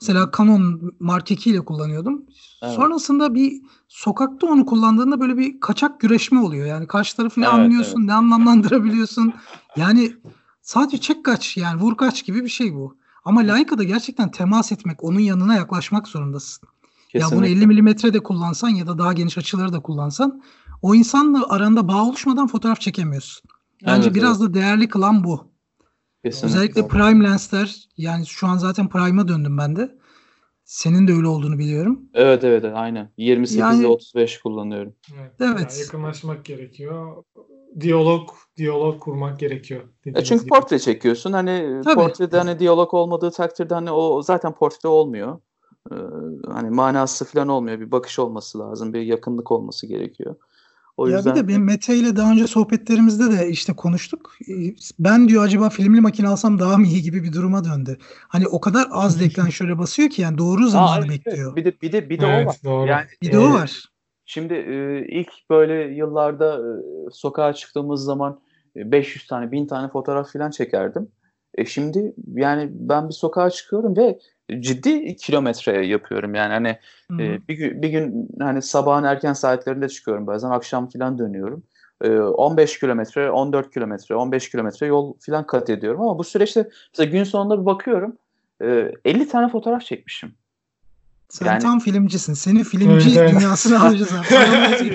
Mesela 0.01 0.31
Canon 0.37 0.93
Mark 0.99 1.31
II 1.31 1.51
ile 1.51 1.65
kullanıyordum. 1.65 2.25
Evet. 2.63 2.73
Sonrasında 2.73 3.35
bir 3.35 3.61
sokakta 3.87 4.47
onu 4.47 4.65
kullandığında 4.65 5.19
böyle 5.19 5.37
bir 5.37 5.59
kaçak 5.59 5.99
güreşme 5.99 6.39
oluyor. 6.39 6.67
Yani 6.67 6.87
karşı 6.87 7.17
tarafı 7.17 7.41
ne 7.41 7.45
evet, 7.45 7.53
anlıyorsun, 7.53 7.99
evet. 7.99 8.07
ne 8.07 8.13
anlamlandırabiliyorsun. 8.13 9.33
Yani 9.75 10.13
Sadece 10.71 10.97
çek 10.97 11.23
kaç 11.25 11.57
yani 11.57 11.81
vur 11.81 11.97
kaç 11.97 12.25
gibi 12.25 12.43
bir 12.43 12.49
şey 12.49 12.73
bu. 12.75 12.97
Ama 13.25 13.41
Leica'da 13.41 13.83
gerçekten 13.83 14.31
temas 14.31 14.71
etmek, 14.71 15.03
onun 15.03 15.19
yanına 15.19 15.55
yaklaşmak 15.55 16.07
zorundasın. 16.07 16.69
Ya 17.13 17.27
bunu 17.31 17.47
50 17.47 17.67
milimetre 17.67 18.13
de 18.13 18.19
kullansan 18.19 18.69
ya 18.69 18.87
da 18.87 18.97
daha 18.97 19.13
geniş 19.13 19.37
açıları 19.37 19.73
da 19.73 19.79
kullansan 19.79 20.43
o 20.81 20.95
insanla 20.95 21.49
aranda 21.49 21.87
bağ 21.87 22.03
oluşmadan 22.03 22.47
fotoğraf 22.47 22.81
çekemiyorsun. 22.81 23.49
Bence 23.85 24.07
evet, 24.07 24.15
biraz 24.15 24.41
evet. 24.41 24.49
da 24.49 24.53
değerli 24.53 24.87
kılan 24.89 25.23
bu. 25.23 25.51
Kesinlikle. 26.25 26.47
Özellikle 26.47 26.87
prime 26.87 27.25
lensler 27.25 27.89
yani 27.97 28.25
şu 28.25 28.47
an 28.47 28.57
zaten 28.57 28.89
prime'a 28.89 29.27
döndüm 29.27 29.57
ben 29.57 29.75
de. 29.75 29.97
Senin 30.63 31.07
de 31.07 31.13
öyle 31.13 31.27
olduğunu 31.27 31.59
biliyorum. 31.59 32.01
Evet 32.13 32.43
evet 32.43 32.65
aynen. 32.73 33.11
28 33.17 33.57
yani, 33.57 33.87
35 33.87 34.39
kullanıyorum. 34.39 34.95
Evet. 35.19 35.31
evet. 35.39 35.71
Yani 35.71 35.81
yakınlaşmak 35.81 36.45
gerekiyor. 36.45 37.23
Diyalog 37.79 38.29
diyalog 38.57 38.99
kurmak 38.99 39.39
gerekiyor. 39.39 39.81
E 40.05 40.23
çünkü 40.23 40.43
gibi. 40.43 40.49
portre 40.49 40.79
çekiyorsun. 40.79 41.33
Hani 41.33 41.81
Tabii. 41.83 41.95
portrede 41.95 42.37
hani 42.37 42.59
diyalog 42.59 42.93
olmadığı 42.93 43.31
takdirde 43.31 43.73
hani 43.73 43.91
o 43.91 44.21
zaten 44.21 44.51
portre 44.51 44.89
olmuyor. 44.89 45.39
Ee, 45.91 45.95
hani 46.51 46.69
manası 46.69 47.25
falan 47.25 47.47
olmuyor. 47.47 47.79
Bir 47.79 47.91
bakış 47.91 48.19
olması 48.19 48.59
lazım. 48.59 48.93
Bir 48.93 49.01
yakınlık 49.01 49.51
olması 49.51 49.87
gerekiyor. 49.87 50.35
O 50.97 51.07
ya 51.07 51.17
yüzden... 51.17 51.35
bir 51.35 51.39
de 51.39 51.47
benim 51.47 51.63
Mete 51.63 51.95
ile 51.95 52.15
daha 52.15 52.31
önce 52.31 52.47
sohbetlerimizde 52.47 53.31
de 53.31 53.49
işte 53.49 53.73
konuştuk. 53.73 54.35
Ee, 54.49 54.53
ben 54.99 55.27
diyor 55.27 55.43
acaba 55.43 55.69
filmli 55.69 56.01
makine 56.01 56.27
alsam 56.27 56.59
daha 56.59 56.77
mı 56.77 56.85
iyi 56.87 57.01
gibi 57.01 57.23
bir 57.23 57.33
duruma 57.33 57.63
döndü. 57.63 57.97
Hani 58.27 58.47
o 58.47 58.61
kadar 58.61 58.87
az 58.91 59.19
deklanşöre 59.21 59.77
basıyor 59.77 60.09
ki 60.09 60.21
yani 60.21 60.37
doğru 60.37 60.67
zamanı 60.67 61.05
Aa, 61.05 61.09
bekliyor. 61.09 61.55
Bir 61.55 61.65
de 61.65 61.81
bir 61.81 61.91
de 61.91 62.09
bir 62.09 62.19
de 62.19 62.27
evet, 62.27 62.45
o 62.45 62.49
var. 62.49 62.55
Doğru. 62.63 62.87
Yani 62.87 63.05
bir 63.21 63.31
de 63.31 63.35
e, 63.35 63.39
o 63.39 63.53
var. 63.53 63.90
Şimdi 64.33 64.53
e, 64.53 65.05
ilk 65.07 65.29
böyle 65.49 65.73
yıllarda 65.73 66.55
e, 66.55 66.71
sokağa 67.11 67.53
çıktığımız 67.53 68.03
zaman 68.03 68.39
500 68.75 69.27
tane, 69.27 69.51
1000 69.51 69.67
tane 69.67 69.89
fotoğraf 69.89 70.33
falan 70.33 70.51
çekerdim. 70.51 71.11
E 71.55 71.65
şimdi 71.65 72.13
yani 72.33 72.69
ben 72.71 73.09
bir 73.09 73.13
sokağa 73.13 73.49
çıkıyorum 73.49 73.97
ve 73.97 74.19
ciddi 74.59 75.15
kilometre 75.15 75.85
yapıyorum 75.87 76.35
yani 76.35 76.53
hani 76.53 76.77
e, 77.23 77.47
bir 77.47 77.55
gün 77.55 77.81
bir 77.81 77.89
gün 77.89 78.29
hani 78.39 78.61
sabahın 78.61 79.03
erken 79.03 79.33
saatlerinde 79.33 79.89
çıkıyorum 79.89 80.27
bazen 80.27 80.49
akşam 80.49 80.89
falan 80.89 81.19
dönüyorum. 81.19 81.63
E, 82.01 82.19
15 82.19 82.79
kilometre, 82.79 83.31
14 83.31 83.73
kilometre, 83.73 84.15
15 84.15 84.49
kilometre 84.49 84.87
yol 84.87 85.13
falan 85.19 85.45
kat 85.45 85.69
ediyorum 85.69 86.01
ama 86.01 86.17
bu 86.17 86.23
süreçte 86.23 86.69
mesela 86.93 87.11
gün 87.11 87.23
sonunda 87.23 87.61
bir 87.61 87.65
bakıyorum 87.65 88.17
e, 88.61 88.91
50 89.05 89.27
tane 89.27 89.49
fotoğraf 89.49 89.81
çekmişim. 89.81 90.40
Sen 91.31 91.45
yani... 91.45 91.59
tam 91.59 91.79
filmcisin. 91.79 92.33
Seni 92.33 92.63
filmci 92.63 93.15
dünyasına 93.15 93.83
alacağız. 93.87 94.11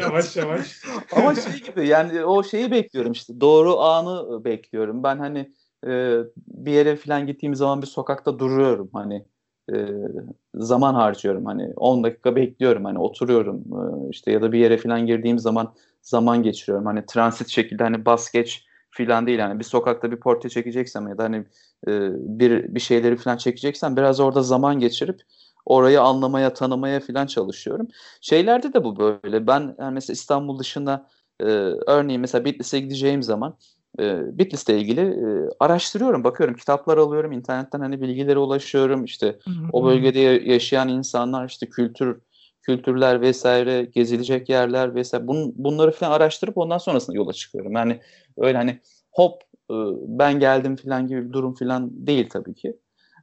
yavaş 0.00 0.36
yavaş. 0.36 0.82
Ama 1.12 1.34
şey 1.34 1.52
gibi 1.52 1.88
yani 1.88 2.24
o 2.24 2.42
şeyi 2.42 2.70
bekliyorum 2.70 3.12
işte. 3.12 3.40
Doğru 3.40 3.80
anı 3.80 4.44
bekliyorum. 4.44 5.02
Ben 5.02 5.18
hani 5.18 5.52
e, 5.86 6.18
bir 6.36 6.72
yere 6.72 6.96
falan 6.96 7.26
gittiğim 7.26 7.54
zaman 7.54 7.82
bir 7.82 7.86
sokakta 7.86 8.38
duruyorum. 8.38 8.90
Hani 8.92 9.24
e, 9.74 9.76
zaman 10.54 10.94
harcıyorum. 10.94 11.44
Hani 11.46 11.72
10 11.76 12.04
dakika 12.04 12.36
bekliyorum. 12.36 12.84
Hani 12.84 12.98
oturuyorum. 12.98 13.56
E, 13.56 14.10
işte 14.10 14.32
ya 14.32 14.42
da 14.42 14.52
bir 14.52 14.58
yere 14.58 14.78
falan 14.78 15.06
girdiğim 15.06 15.38
zaman 15.38 15.74
zaman 16.02 16.42
geçiriyorum. 16.42 16.86
Hani 16.86 17.06
transit 17.06 17.48
şekilde 17.48 17.82
hani 17.82 18.06
bas 18.06 18.30
geç 18.30 18.64
filan 18.90 19.26
değil. 19.26 19.38
Yani 19.38 19.58
bir 19.58 19.64
sokakta 19.64 20.10
bir 20.10 20.16
portre 20.16 20.48
çekeceksem 20.48 21.08
ya 21.08 21.18
da 21.18 21.24
hani 21.24 21.36
e, 21.88 21.92
bir 22.38 22.74
bir 22.74 22.80
şeyleri 22.80 23.16
falan 23.16 23.36
çekeceksem 23.36 23.96
biraz 23.96 24.20
orada 24.20 24.42
zaman 24.42 24.80
geçirip 24.80 25.20
orayı 25.66 26.00
anlamaya, 26.00 26.54
tanımaya 26.54 27.00
falan 27.00 27.26
çalışıyorum. 27.26 27.88
Şeylerde 28.20 28.72
de 28.72 28.84
bu 28.84 28.98
böyle. 28.98 29.46
Ben 29.46 29.76
yani 29.78 29.94
mesela 29.94 30.14
İstanbul 30.14 30.58
dışında 30.58 31.08
e, 31.40 31.44
örneğin 31.86 32.20
mesela 32.20 32.44
Bitlis'e 32.44 32.80
gideceğim 32.80 33.22
zaman 33.22 33.56
e, 34.00 34.38
Bitlis'le 34.38 34.68
ilgili 34.68 35.00
e, 35.00 35.50
araştırıyorum, 35.60 36.24
bakıyorum, 36.24 36.56
kitaplar 36.56 36.98
alıyorum, 36.98 37.32
internetten 37.32 37.80
hani 37.80 38.00
bilgilere 38.02 38.38
ulaşıyorum. 38.38 39.04
İşte 39.04 39.26
hı 39.26 39.50
hı. 39.50 39.68
o 39.72 39.84
bölgede 39.84 40.20
yaşayan 40.20 40.88
insanlar, 40.88 41.48
işte 41.48 41.66
kültür 41.66 42.20
kültürler 42.62 43.20
vesaire, 43.20 43.84
gezilecek 43.84 44.48
yerler 44.48 44.94
vesaire 44.94 45.26
bun, 45.26 45.54
bunları 45.56 45.90
falan 45.90 46.10
araştırıp 46.10 46.58
ondan 46.58 46.78
sonrasında 46.78 47.16
yola 47.16 47.32
çıkıyorum. 47.32 47.72
Yani 47.72 48.00
öyle 48.36 48.58
hani 48.58 48.80
hop 49.10 49.42
e, 49.70 49.74
ben 50.06 50.40
geldim 50.40 50.76
falan 50.76 51.06
gibi 51.06 51.28
bir 51.28 51.32
durum 51.32 51.54
falan 51.54 52.06
değil 52.06 52.28
tabii 52.30 52.54
ki. 52.54 52.76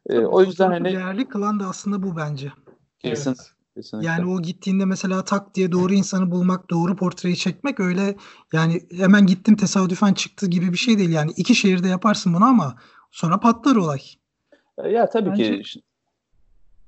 E, 0.10 0.20
o 0.20 0.42
yüzden 0.42 0.72
hani 0.72 0.86
değerli 0.86 1.28
kılan 1.28 1.60
da 1.60 1.66
aslında 1.68 2.04
bu 2.04 2.18
bence. 2.18 2.52
Kesin. 3.00 3.30
Evet. 3.30 3.54
Kesinlikle. 3.76 4.08
Yani 4.08 4.32
o 4.32 4.42
gittiğinde 4.42 4.86
mesela 4.86 5.24
tak 5.24 5.56
diye 5.56 5.72
doğru 5.72 5.94
insanı 5.94 6.32
bulmak, 6.32 6.70
doğru 6.70 6.96
portreyi 6.96 7.38
çekmek 7.38 7.80
öyle 7.80 8.16
yani 8.54 8.82
hemen 8.98 9.26
gittim 9.26 9.56
tesadüfen 9.56 10.14
çıktı 10.14 10.48
gibi 10.48 10.72
bir 10.72 10.78
şey 10.78 10.98
değil. 10.98 11.10
Yani 11.10 11.32
iki 11.38 11.56
şehirde 11.56 11.88
yaparsın 11.88 12.34
bunu 12.34 12.46
ama 12.46 12.76
sonra 13.12 13.40
patlar 13.40 13.76
olay. 13.76 14.00
E, 14.78 14.90
ya 14.90 15.10
tabii 15.10 15.30
Bence 15.30 15.62
ki. 15.62 15.82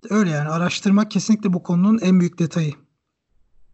Öyle 0.10 0.30
yani 0.30 0.50
araştırmak 0.50 1.12
kesinlikle 1.12 1.54
bu 1.54 1.64
konunun 1.64 2.00
en 2.00 2.20
büyük 2.20 2.40
detayı. 2.40 2.74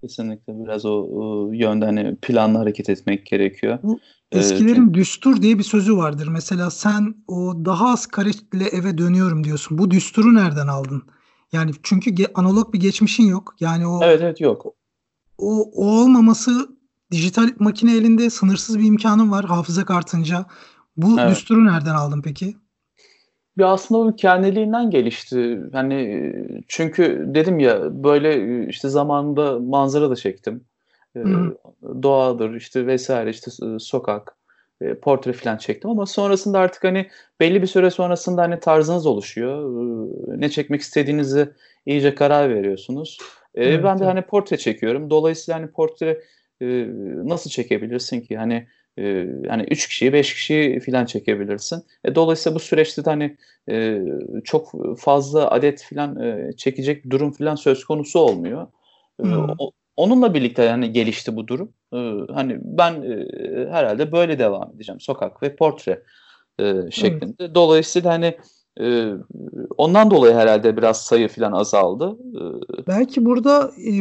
Kesinlikle 0.01 0.53
biraz 0.65 0.85
o, 0.85 1.07
o 1.11 1.51
yönde 1.53 1.85
hani 1.85 2.15
planlı 2.15 2.57
hareket 2.57 2.89
etmek 2.89 3.25
gerekiyor. 3.25 3.79
Bu 3.83 3.99
eskilerin 4.31 4.89
ee, 4.89 4.93
düstur 4.93 5.41
diye 5.41 5.59
bir 5.59 5.63
sözü 5.63 5.97
vardır. 5.97 6.27
Mesela 6.27 6.69
sen 6.71 7.15
o 7.27 7.53
daha 7.65 7.91
az 7.93 8.05
karetle 8.05 8.65
eve 8.65 8.97
dönüyorum 8.97 9.43
diyorsun. 9.43 9.77
Bu 9.77 9.91
düsturu 9.91 10.35
nereden 10.35 10.67
aldın? 10.67 11.03
Yani 11.51 11.71
çünkü 11.83 12.25
analog 12.33 12.73
bir 12.73 12.79
geçmişin 12.79 13.25
yok. 13.25 13.55
Yani 13.59 13.87
o 13.87 13.99
Evet 14.03 14.21
evet 14.21 14.41
yok. 14.41 14.65
O, 15.37 15.71
o 15.73 16.01
olmaması 16.01 16.69
dijital 17.11 17.49
makine 17.59 17.95
elinde 17.95 18.29
sınırsız 18.29 18.79
bir 18.79 18.85
imkanın 18.85 19.31
var 19.31 19.45
hafıza 19.45 19.85
kartınca. 19.85 20.45
Bu 20.97 21.19
evet. 21.19 21.29
düsturu 21.29 21.65
nereden 21.65 21.95
aldın 21.95 22.21
peki? 22.21 22.55
Ya 23.57 23.67
aslında 23.67 24.05
bu 24.05 24.15
kendiliğinden 24.15 24.89
gelişti. 24.89 25.59
Hani 25.73 26.31
çünkü 26.67 27.25
dedim 27.27 27.59
ya 27.59 28.03
böyle 28.03 28.65
işte 28.67 28.89
zamanında 28.89 29.59
manzara 29.59 30.09
da 30.09 30.15
çektim. 30.15 30.65
Doğadır 32.03 32.53
işte 32.55 32.87
vesaire 32.87 33.29
işte 33.29 33.51
sokak 33.79 34.35
e, 34.81 34.93
portre 34.93 35.33
falan 35.33 35.57
çektim 35.57 35.89
ama 35.89 36.05
sonrasında 36.05 36.59
artık 36.59 36.83
hani 36.83 37.07
belli 37.39 37.61
bir 37.61 37.67
süre 37.67 37.89
sonrasında 37.89 38.41
hani 38.41 38.59
tarzınız 38.59 39.05
oluşuyor. 39.05 39.63
E, 40.33 40.41
ne 40.41 40.49
çekmek 40.49 40.81
istediğinizi 40.81 41.49
iyice 41.85 42.15
karar 42.15 42.49
veriyorsunuz. 42.49 43.17
E, 43.55 43.65
evet, 43.65 43.83
ben 43.83 43.99
de 43.99 44.03
evet. 44.03 44.13
hani 44.13 44.21
portre 44.21 44.57
çekiyorum. 44.57 45.09
Dolayısıyla 45.09 45.59
hani 45.59 45.71
portre 45.71 46.21
e, 46.61 46.87
nasıl 47.23 47.49
çekebilirsin 47.49 48.21
ki? 48.21 48.37
Hani 48.37 48.67
e, 48.99 49.27
hani 49.47 49.63
3 49.63 49.87
kişiyi 49.87 50.13
5 50.13 50.33
kişiyi 50.33 50.79
falan 50.79 51.05
çekebilirsin. 51.05 51.83
E, 52.05 52.15
dolayısıyla 52.15 52.55
bu 52.55 52.59
süreçte 52.59 53.05
de 53.05 53.09
hani 53.09 53.37
e, 53.69 54.01
çok 54.43 54.71
fazla 54.99 55.51
adet 55.51 55.83
falan 55.83 56.19
e, 56.19 56.51
çekecek 56.57 57.09
durum 57.09 57.31
falan 57.31 57.55
söz 57.55 57.85
konusu 57.85 58.19
olmuyor. 58.19 58.67
O, 59.57 59.71
onunla 59.95 60.33
birlikte 60.33 60.63
yani 60.63 60.91
gelişti 60.91 61.35
bu 61.35 61.47
durum. 61.47 61.73
Ee, 61.93 62.33
hani 62.33 62.57
ben 62.61 62.93
e, 62.93 63.27
herhalde 63.71 64.11
böyle 64.11 64.39
devam 64.39 64.71
edeceğim. 64.75 64.99
Sokak 64.99 65.43
ve 65.43 65.55
portre 65.55 66.03
e, 66.59 66.91
şeklinde. 66.91 67.35
Evet. 67.39 67.55
Dolayısıyla 67.55 68.13
hani 68.13 68.37
e, 68.79 69.13
ondan 69.77 70.11
dolayı 70.11 70.35
herhalde 70.35 70.77
biraz 70.77 71.01
sayı 71.01 71.27
falan 71.27 71.51
azaldı. 71.51 72.17
Ee, 72.35 72.87
Belki 72.87 73.25
burada 73.25 73.71
e, 73.87 73.91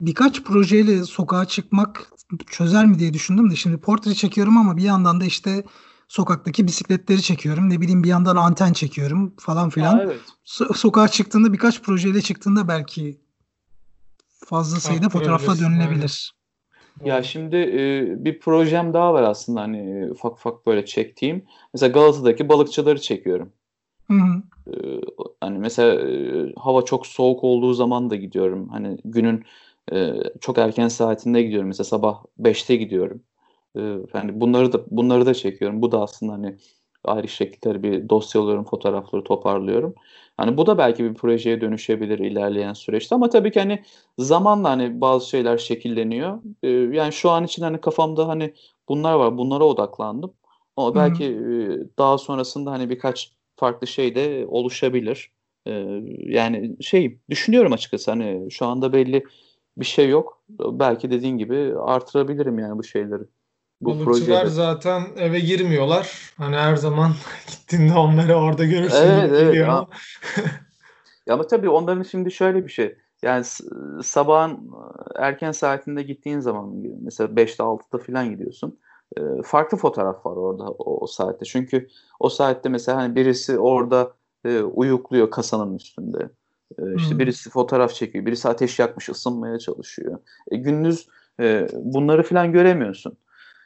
birkaç 0.00 0.42
projeyle 0.42 1.04
sokağa 1.04 1.44
çıkmak 1.44 2.10
çözer 2.46 2.86
mi 2.86 2.98
diye 2.98 3.14
düşündüm 3.14 3.50
de 3.50 3.56
şimdi 3.56 3.76
portre 3.76 4.14
çekiyorum 4.14 4.56
ama 4.56 4.76
bir 4.76 4.82
yandan 4.82 5.20
da 5.20 5.24
işte 5.24 5.64
sokaktaki 6.08 6.66
bisikletleri 6.66 7.22
çekiyorum. 7.22 7.70
Ne 7.70 7.80
bileyim 7.80 8.02
bir 8.04 8.08
yandan 8.08 8.36
anten 8.36 8.72
çekiyorum 8.72 9.34
falan 9.38 9.70
filan. 9.70 10.00
evet. 10.00 10.20
So- 10.46 10.74
sokağa 10.76 11.08
çıktığında 11.08 11.52
birkaç 11.52 11.82
projeyle 11.82 12.22
çıktığında 12.22 12.68
belki 12.68 13.20
fazla 14.44 14.80
sayıda 14.80 15.08
fotoğrafla 15.08 15.58
dönülebilir. 15.58 16.34
Ya 17.04 17.22
şimdi 17.22 17.56
e, 17.56 18.24
bir 18.24 18.40
projem 18.40 18.92
daha 18.92 19.14
var 19.14 19.22
aslında 19.22 19.60
hani 19.60 19.78
e, 19.78 20.10
ufak 20.10 20.32
ufak 20.32 20.66
böyle 20.66 20.84
çektiğim. 20.86 21.44
Mesela 21.74 21.92
Galata'daki 21.92 22.48
balıkçıları 22.48 23.00
çekiyorum. 23.00 23.52
Hı 24.06 24.14
hı. 24.14 24.42
E, 24.66 25.00
hani 25.40 25.58
mesela 25.58 26.10
e, 26.10 26.52
hava 26.56 26.82
çok 26.82 27.06
soğuk 27.06 27.44
olduğu 27.44 27.74
zaman 27.74 28.10
da 28.10 28.16
gidiyorum. 28.16 28.68
Hani 28.68 28.98
günün 29.04 29.44
e, 29.92 30.14
çok 30.40 30.58
erken 30.58 30.88
saatinde 30.88 31.42
gidiyorum. 31.42 31.68
Mesela 31.68 31.84
sabah 31.84 32.24
5'te 32.38 32.76
gidiyorum. 32.76 33.22
E, 33.76 33.80
yani 34.14 34.40
bunları 34.40 34.72
da 34.72 34.84
bunları 34.90 35.26
da 35.26 35.34
çekiyorum. 35.34 35.82
Bu 35.82 35.92
da 35.92 36.02
aslında 36.02 36.32
hani 36.32 36.56
ayrı 37.04 37.28
şekilde 37.28 37.82
bir 37.82 38.08
dosya 38.08 38.40
alıyorum, 38.40 38.64
fotoğrafları 38.64 39.24
toparlıyorum. 39.24 39.94
Hani 40.36 40.56
bu 40.56 40.66
da 40.66 40.78
belki 40.78 41.04
bir 41.04 41.14
projeye 41.14 41.60
dönüşebilir 41.60 42.18
ilerleyen 42.18 42.72
süreçte 42.72 43.14
ama 43.14 43.28
tabii 43.28 43.50
ki 43.50 43.60
hani 43.60 43.82
zamanla 44.18 44.70
hani 44.70 45.00
bazı 45.00 45.28
şeyler 45.28 45.58
şekilleniyor. 45.58 46.42
Ee, 46.62 46.68
yani 46.70 47.12
şu 47.12 47.30
an 47.30 47.44
için 47.44 47.62
hani 47.62 47.80
kafamda 47.80 48.28
hani 48.28 48.54
bunlar 48.88 49.14
var, 49.14 49.38
bunlara 49.38 49.64
odaklandım. 49.64 50.32
Ama 50.76 50.94
belki 50.94 51.24
e, 51.24 51.98
daha 51.98 52.18
sonrasında 52.18 52.70
hani 52.70 52.90
birkaç 52.90 53.32
farklı 53.56 53.86
şey 53.86 54.14
de 54.14 54.46
oluşabilir. 54.48 55.30
Ee, 55.66 56.00
yani 56.18 56.76
şey 56.80 57.18
düşünüyorum 57.30 57.72
açıkçası 57.72 58.10
hani 58.10 58.50
şu 58.50 58.66
anda 58.66 58.92
belli 58.92 59.24
bir 59.76 59.84
şey 59.84 60.08
yok. 60.08 60.42
Belki 60.50 61.10
dediğin 61.10 61.38
gibi 61.38 61.74
artırabilirim 61.78 62.58
yani 62.58 62.78
bu 62.78 62.84
şeyleri. 62.84 63.22
Bu 63.84 63.90
Balıkçılar 63.90 64.40
projede. 64.40 64.54
zaten 64.54 65.02
eve 65.16 65.40
girmiyorlar. 65.40 66.32
Hani 66.38 66.56
her 66.56 66.76
zaman 66.76 67.12
gittiğinde 67.50 67.94
onları 67.94 68.34
orada 68.34 68.64
görürsün 68.64 68.96
evet, 68.96 69.30
evet, 69.30 69.40
geliyor. 69.40 69.66
Ya. 69.66 69.86
ya 71.26 71.34
ama 71.34 71.46
tabii 71.46 71.68
onların 71.68 72.02
şimdi 72.02 72.30
şöyle 72.30 72.64
bir 72.64 72.72
şey. 72.72 72.96
Yani 73.22 73.44
sabahın 74.02 74.70
erken 75.16 75.52
saatinde 75.52 76.02
gittiğin 76.02 76.40
zaman 76.40 76.74
mesela 77.02 77.28
5'te 77.28 77.62
6'da 77.62 77.98
falan 77.98 78.30
gidiyorsun. 78.30 78.78
Farklı 79.44 79.78
fotoğraf 79.78 80.26
var 80.26 80.36
orada 80.36 80.64
o, 80.64 81.00
o 81.00 81.06
saatte. 81.06 81.44
Çünkü 81.44 81.88
o 82.20 82.28
saatte 82.28 82.68
mesela 82.68 82.98
hani 82.98 83.14
birisi 83.14 83.58
orada 83.58 84.12
e, 84.44 84.60
uyukluyor 84.60 85.30
kasanın 85.30 85.74
üstünde. 85.74 86.30
E, 86.78 86.82
işte 86.96 87.10
hmm. 87.10 87.18
birisi 87.18 87.50
fotoğraf 87.50 87.94
çekiyor, 87.94 88.26
birisi 88.26 88.48
ateş 88.48 88.78
yakmış 88.78 89.08
ısınmaya 89.08 89.58
çalışıyor. 89.58 90.18
E, 90.50 90.56
gündüz 90.56 91.08
e, 91.40 91.68
bunları 91.72 92.22
falan 92.22 92.52
göremiyorsun. 92.52 93.16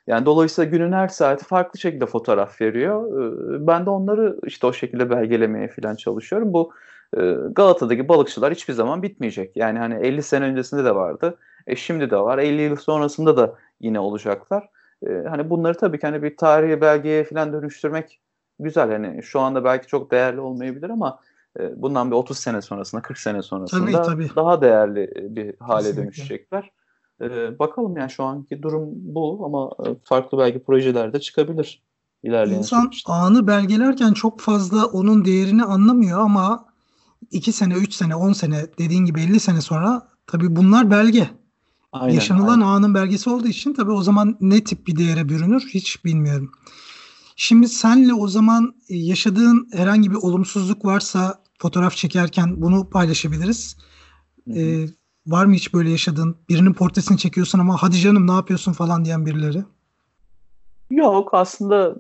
Yani 0.09 0.27
dolayısıyla 0.27 0.71
günün 0.71 0.93
her 0.93 1.09
saati 1.09 1.45
farklı 1.45 1.79
şekilde 1.79 2.07
fotoğraf 2.07 2.61
veriyor. 2.61 3.23
E, 3.61 3.67
ben 3.67 3.87
de 3.87 3.91
onları 3.91 4.39
işte 4.45 4.67
o 4.67 4.73
şekilde 4.73 5.11
belgelemeye 5.11 5.69
falan 5.69 5.97
çalışıyorum. 5.97 6.53
Bu 6.53 6.73
e, 7.17 7.21
Galata'daki 7.51 8.09
balıkçılar 8.09 8.55
hiçbir 8.55 8.75
zaman 8.75 9.03
bitmeyecek. 9.03 9.57
Yani 9.57 9.79
hani 9.79 9.95
50 10.07 10.23
sene 10.23 10.45
öncesinde 10.45 10.85
de 10.85 10.95
vardı. 10.95 11.39
E 11.67 11.77
şimdi 11.77 12.11
de 12.11 12.17
var. 12.17 12.39
50 12.39 12.63
yıl 12.63 12.77
sonrasında 12.77 13.37
da 13.37 13.55
yine 13.81 14.01
olacaklar. 14.01 14.69
E, 15.07 15.11
hani 15.29 15.51
bunları 15.51 15.77
tabii 15.77 15.99
ki 15.99 16.07
hani 16.07 16.23
bir 16.23 16.37
tarihi 16.37 16.81
belgeye 16.81 17.25
falan 17.25 17.53
dönüştürmek 17.53 18.21
güzel. 18.59 18.91
Hani 18.91 19.23
şu 19.23 19.41
anda 19.41 19.65
belki 19.65 19.87
çok 19.87 20.11
değerli 20.11 20.41
olmayabilir 20.41 20.91
ama 20.91 21.21
e, 21.61 21.83
bundan 21.83 22.11
bir 22.11 22.17
30 22.17 22.39
sene 22.39 22.63
sonrasında, 22.63 23.03
40 23.03 23.19
sene 23.19 23.43
sonrasında 23.43 24.03
tabii, 24.03 24.27
tabii. 24.27 24.37
daha 24.37 24.61
değerli 24.61 25.13
bir 25.17 25.55
hale 25.61 25.79
Kesinlikle. 25.79 26.03
dönüşecekler. 26.03 26.71
E, 27.21 27.59
bakalım 27.59 27.97
yani 27.97 28.11
şu 28.11 28.25
anki 28.25 28.63
durum 28.63 28.89
bu 28.95 29.45
ama 29.45 29.91
e, 29.91 29.97
farklı 30.05 30.39
belki 30.39 30.63
projelerde 30.63 31.21
çıkabilir 31.21 31.83
ilerleyen 32.23 32.59
İnsan 32.59 32.81
süreçte. 32.83 33.13
anı 33.13 33.47
belgelerken 33.47 34.13
çok 34.13 34.41
fazla 34.41 34.87
onun 34.87 35.25
değerini 35.25 35.65
anlamıyor 35.65 36.21
ama 36.21 36.65
2 37.31 37.53
sene, 37.53 37.75
3 37.75 37.95
sene, 37.95 38.15
10 38.17 38.33
sene 38.33 38.67
dediğin 38.79 39.05
gibi 39.05 39.21
50 39.21 39.41
sene 39.41 39.61
sonra 39.61 40.09
tabii 40.27 40.57
bunlar 40.57 40.91
belge. 40.91 41.31
Aynen, 41.93 42.15
Yaşanılan 42.15 42.61
aynen. 42.61 42.67
anın 42.67 42.95
belgesi 42.95 43.31
olduğu 43.31 43.49
için 43.49 43.75
tabii 43.75 43.91
o 43.91 44.03
zaman 44.03 44.37
ne 44.41 44.65
tip 44.65 44.87
bir 44.87 44.97
değere 44.97 45.29
bürünür 45.29 45.69
hiç 45.75 46.05
bilmiyorum. 46.05 46.53
Şimdi 47.37 47.69
senle 47.69 48.15
o 48.15 48.29
zaman 48.29 48.75
e, 48.89 48.97
yaşadığın 48.97 49.69
herhangi 49.73 50.11
bir 50.11 50.17
olumsuzluk 50.17 50.85
varsa 50.85 51.43
fotoğraf 51.59 51.97
çekerken 51.97 52.63
bunu 52.63 52.91
paylaşabiliriz. 52.91 53.77
Ee, 54.55 54.87
var 55.29 55.45
mı 55.45 55.55
hiç 55.55 55.75
böyle 55.75 55.91
yaşadığın? 55.91 56.37
Birinin 56.49 56.73
portresini 56.73 57.19
çekiyorsun 57.19 57.59
ama 57.59 57.77
hadi 57.83 57.97
canım 57.97 58.27
ne 58.27 58.33
yapıyorsun 58.33 58.73
falan 58.73 59.05
diyen 59.05 59.27
birileri. 59.27 59.63
Yok 60.91 61.35
aslında 61.35 61.95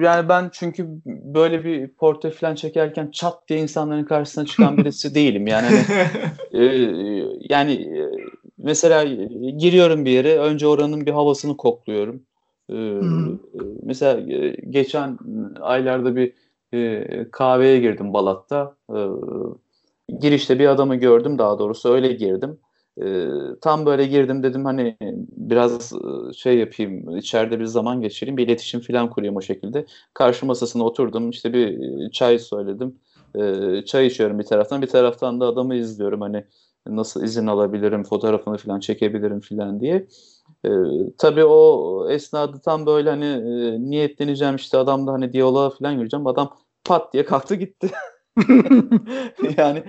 yani 0.00 0.28
ben 0.28 0.50
çünkü 0.52 0.88
böyle 1.06 1.64
bir 1.64 1.88
portre 1.88 2.30
falan 2.30 2.54
çekerken 2.54 3.10
çat 3.10 3.48
diye 3.48 3.60
insanların 3.60 4.04
karşısına 4.04 4.46
çıkan 4.46 4.76
birisi 4.78 5.14
değilim. 5.14 5.46
Yani 5.46 5.66
hani, 5.66 5.84
e, 6.52 6.64
yani 7.50 7.72
e, 7.72 8.10
mesela 8.58 9.04
giriyorum 9.58 10.04
bir 10.04 10.10
yere 10.10 10.38
önce 10.38 10.66
oranın 10.66 11.06
bir 11.06 11.12
havasını 11.12 11.56
kokluyorum. 11.56 12.22
Ee, 12.72 13.00
mesela 13.82 14.20
geçen 14.70 15.18
aylarda 15.60 16.16
bir 16.16 16.32
e, 16.74 17.30
kahveye 17.30 17.80
girdim 17.80 18.12
Balat'ta. 18.12 18.76
Ee, 18.94 19.06
girişte 20.20 20.58
bir 20.58 20.66
adamı 20.66 20.96
gördüm 20.96 21.38
daha 21.38 21.58
doğrusu 21.58 21.92
öyle 21.92 22.12
girdim. 22.12 22.58
Ee, 23.04 23.28
tam 23.60 23.86
böyle 23.86 24.06
girdim 24.06 24.42
dedim 24.42 24.64
hani 24.64 24.96
biraz 25.36 25.92
şey 26.36 26.58
yapayım 26.58 27.16
içeride 27.16 27.60
bir 27.60 27.64
zaman 27.64 28.00
geçireyim 28.00 28.36
bir 28.36 28.46
iletişim 28.46 28.80
falan 28.80 29.10
kurayım 29.10 29.36
o 29.36 29.40
şekilde. 29.40 29.86
Karşı 30.14 30.46
masasına 30.46 30.84
oturdum 30.84 31.30
işte 31.30 31.52
bir 31.52 31.80
çay 32.10 32.38
söyledim. 32.38 32.98
çay 33.86 34.06
içiyorum 34.06 34.38
bir 34.38 34.44
taraftan 34.44 34.82
bir 34.82 34.86
taraftan 34.86 35.40
da 35.40 35.46
adamı 35.46 35.74
izliyorum 35.74 36.20
hani 36.20 36.44
nasıl 36.86 37.24
izin 37.24 37.46
alabilirim 37.46 38.04
fotoğrafını 38.04 38.56
falan 38.58 38.80
çekebilirim 38.80 39.40
falan 39.40 39.80
diye. 39.80 40.06
E, 40.64 40.70
tabii 41.18 41.44
o 41.44 42.06
esnada 42.10 42.60
tam 42.60 42.86
böyle 42.86 43.10
hani 43.10 43.26
e, 43.26 43.80
niyetleneceğim 43.90 44.56
işte 44.56 44.78
adamla 44.78 45.12
hani 45.12 45.32
diyaloğa 45.32 45.70
falan 45.70 45.98
gireceğim. 45.98 46.26
Adam 46.26 46.56
pat 46.84 47.12
diye 47.12 47.24
kalktı 47.24 47.54
gitti. 47.54 47.90
yani 49.56 49.82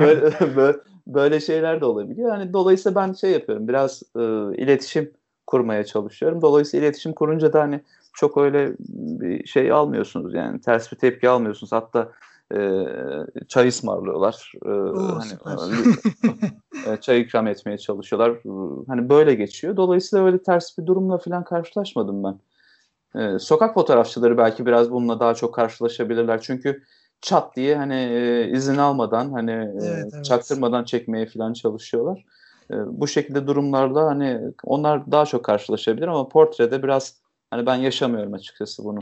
böyle, 0.00 0.56
böyle, 0.56 0.78
böyle 1.06 1.40
şeyler 1.40 1.80
de 1.80 1.84
olabiliyor. 1.84 2.30
Yani 2.30 2.52
dolayısıyla 2.52 3.02
ben 3.02 3.12
şey 3.12 3.30
yapıyorum 3.30 3.68
biraz 3.68 4.02
e, 4.16 4.20
iletişim 4.62 5.10
kurmaya 5.46 5.84
çalışıyorum. 5.84 6.42
Dolayısıyla 6.42 6.86
iletişim 6.86 7.12
kurunca 7.12 7.52
da 7.52 7.60
hani 7.60 7.80
çok 8.14 8.38
öyle 8.38 8.72
bir 8.78 9.46
şey 9.46 9.72
almıyorsunuz 9.72 10.34
yani 10.34 10.60
ters 10.60 10.92
bir 10.92 10.96
tepki 10.96 11.28
almıyorsunuz. 11.28 11.72
Hatta 11.72 12.12
e, 12.54 12.86
çay 13.48 13.68
ısmarlıyorlar. 13.68 14.52
E, 14.64 14.68
Oo, 14.68 15.18
hani, 15.18 15.72
e, 16.94 17.00
çay 17.00 17.20
ikram 17.20 17.46
etmeye 17.46 17.78
çalışıyorlar. 17.78 18.38
Hani 18.86 19.08
böyle 19.08 19.34
geçiyor. 19.34 19.76
Dolayısıyla 19.76 20.26
öyle 20.26 20.42
ters 20.42 20.78
bir 20.78 20.86
durumla 20.86 21.18
falan 21.18 21.44
karşılaşmadım 21.44 22.24
ben. 22.24 22.38
E, 23.20 23.38
sokak 23.38 23.74
fotoğrafçıları 23.74 24.38
belki 24.38 24.66
biraz 24.66 24.90
bununla 24.90 25.20
daha 25.20 25.34
çok 25.34 25.54
karşılaşabilirler. 25.54 26.40
Çünkü 26.40 26.82
çat 27.26 27.56
diye 27.56 27.76
hani 27.76 27.94
e, 27.94 28.50
izin 28.50 28.76
almadan 28.76 29.32
hani 29.32 29.50
evet, 29.50 30.10
evet. 30.14 30.24
çaktırmadan 30.24 30.84
çekmeye 30.84 31.26
falan 31.26 31.52
çalışıyorlar. 31.52 32.24
E, 32.70 32.74
bu 32.88 33.08
şekilde 33.08 33.46
durumlarda 33.46 34.06
hani 34.06 34.40
onlar 34.64 35.12
daha 35.12 35.26
çok 35.26 35.44
karşılaşabilir 35.44 36.08
ama 36.08 36.28
portrede 36.28 36.82
biraz 36.82 37.14
hani 37.50 37.66
ben 37.66 37.74
yaşamıyorum 37.74 38.34
açıkçası 38.34 38.84
bunu. 38.84 38.98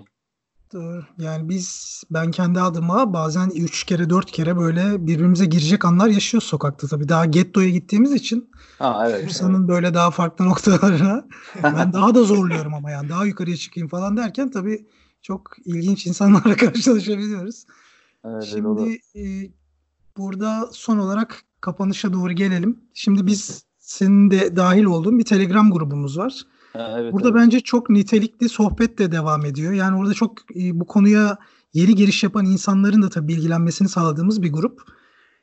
Doğru. 0.72 1.04
Yani 1.18 1.48
biz 1.48 2.02
ben 2.10 2.30
kendi 2.30 2.60
adıma 2.60 3.12
bazen 3.12 3.50
3 3.50 3.84
kere 3.84 4.10
4 4.10 4.30
kere 4.30 4.56
böyle 4.56 5.06
birbirimize 5.06 5.44
girecek 5.44 5.84
anlar 5.84 6.08
yaşıyoruz 6.08 6.48
sokakta 6.48 6.86
tabii. 6.86 7.08
Daha 7.08 7.26
gettoya 7.26 7.68
gittiğimiz 7.68 8.12
için 8.12 8.50
ha, 8.78 9.06
evet, 9.08 9.26
Bursa'nın 9.26 9.58
evet. 9.58 9.68
böyle 9.68 9.94
daha 9.94 10.10
farklı 10.10 10.44
noktalarına 10.48 11.24
ben 11.62 11.92
daha 11.92 12.14
da 12.14 12.24
zorluyorum 12.24 12.74
ama 12.74 12.90
yani 12.90 13.08
daha 13.08 13.26
yukarıya 13.26 13.56
çıkayım 13.56 13.88
falan 13.88 14.16
derken 14.16 14.50
tabii 14.50 14.86
çok 15.22 15.50
ilginç 15.64 16.06
insanlarla 16.06 16.56
karşılaşabiliyoruz. 16.56 17.64
Evet, 18.24 18.44
Şimdi 18.44 19.00
e, 19.16 19.22
burada 20.16 20.68
son 20.72 20.98
olarak 20.98 21.42
kapanışa 21.60 22.12
doğru 22.12 22.32
gelelim. 22.32 22.80
Şimdi 22.94 23.26
biz 23.26 23.64
senin 23.78 24.30
de 24.30 24.56
dahil 24.56 24.84
olduğun 24.84 25.18
bir 25.18 25.24
Telegram 25.24 25.70
grubumuz 25.70 26.18
var 26.18 26.44
evet, 26.74 27.12
Burada 27.12 27.28
evet. 27.28 27.40
bence 27.40 27.60
çok 27.60 27.90
nitelikli 27.90 28.48
sohbet 28.48 28.98
de 28.98 29.12
devam 29.12 29.44
ediyor. 29.44 29.72
Yani 29.72 29.98
orada 29.98 30.14
çok 30.14 30.38
e, 30.56 30.80
bu 30.80 30.86
konuya 30.86 31.38
yeni 31.74 31.94
giriş 31.94 32.22
yapan 32.22 32.46
insanların 32.46 33.02
da 33.02 33.08
tabii 33.08 33.28
bilgilenmesini 33.28 33.88
sağladığımız 33.88 34.42
bir 34.42 34.52
grup. 34.52 34.82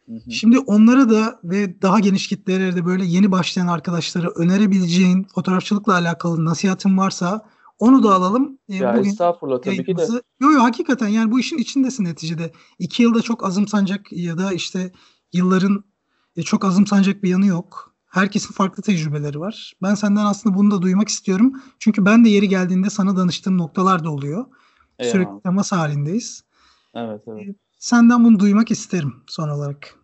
Hı 0.05 0.13
hı. 0.13 0.31
Şimdi 0.31 0.59
onlara 0.59 1.09
da 1.09 1.39
ve 1.43 1.81
daha 1.81 1.99
geniş 1.99 2.27
kitlelere 2.27 2.75
de 2.75 2.85
böyle 2.85 3.05
yeni 3.05 3.31
başlayan 3.31 3.67
arkadaşlara 3.67 4.29
önerebileceğin 4.29 5.27
fotoğrafçılıkla 5.35 5.93
alakalı 5.93 6.45
nasihatin 6.45 6.97
varsa 6.97 7.45
onu 7.81 8.03
da 8.03 8.13
alalım. 8.13 8.59
E, 8.69 8.75
ya 8.75 8.93
Bugün 8.97 9.09
estağfurullah 9.09 9.61
tabii 9.61 9.85
ki 9.85 9.97
de. 9.97 10.01
Yok 10.41 10.53
yok 10.53 10.61
hakikaten 10.61 11.07
yani 11.07 11.31
bu 11.31 11.39
işin 11.39 11.57
içindesin 11.57 12.03
neticede. 12.03 12.51
İki 12.79 13.03
yılda 13.03 13.21
çok 13.21 13.45
azımsanacak 13.45 14.11
ya 14.11 14.37
da 14.37 14.53
işte 14.53 14.91
yılların 15.33 15.83
e, 16.35 16.41
çok 16.41 16.65
azımsanacak 16.65 17.23
bir 17.23 17.29
yanı 17.29 17.45
yok. 17.45 17.95
Herkesin 18.05 18.53
farklı 18.53 18.83
tecrübeleri 18.83 19.39
var. 19.39 19.73
Ben 19.81 19.95
senden 19.95 20.25
aslında 20.25 20.57
bunu 20.57 20.71
da 20.71 20.81
duymak 20.81 21.07
istiyorum. 21.07 21.53
Çünkü 21.79 22.05
ben 22.05 22.25
de 22.25 22.29
yeri 22.29 22.49
geldiğinde 22.49 22.89
sana 22.89 23.17
danıştığım 23.17 23.57
noktalar 23.57 24.03
da 24.03 24.11
oluyor. 24.11 24.45
Eyvallah. 24.99 25.11
Sürekli 25.11 25.41
temas 25.43 25.71
halindeyiz. 25.71 26.43
Evet, 26.95 27.21
evet. 27.27 27.47
Ee, 27.47 27.55
senden 27.79 28.23
bunu 28.23 28.39
duymak 28.39 28.71
isterim 28.71 29.13
son 29.27 29.49
olarak. 29.49 29.95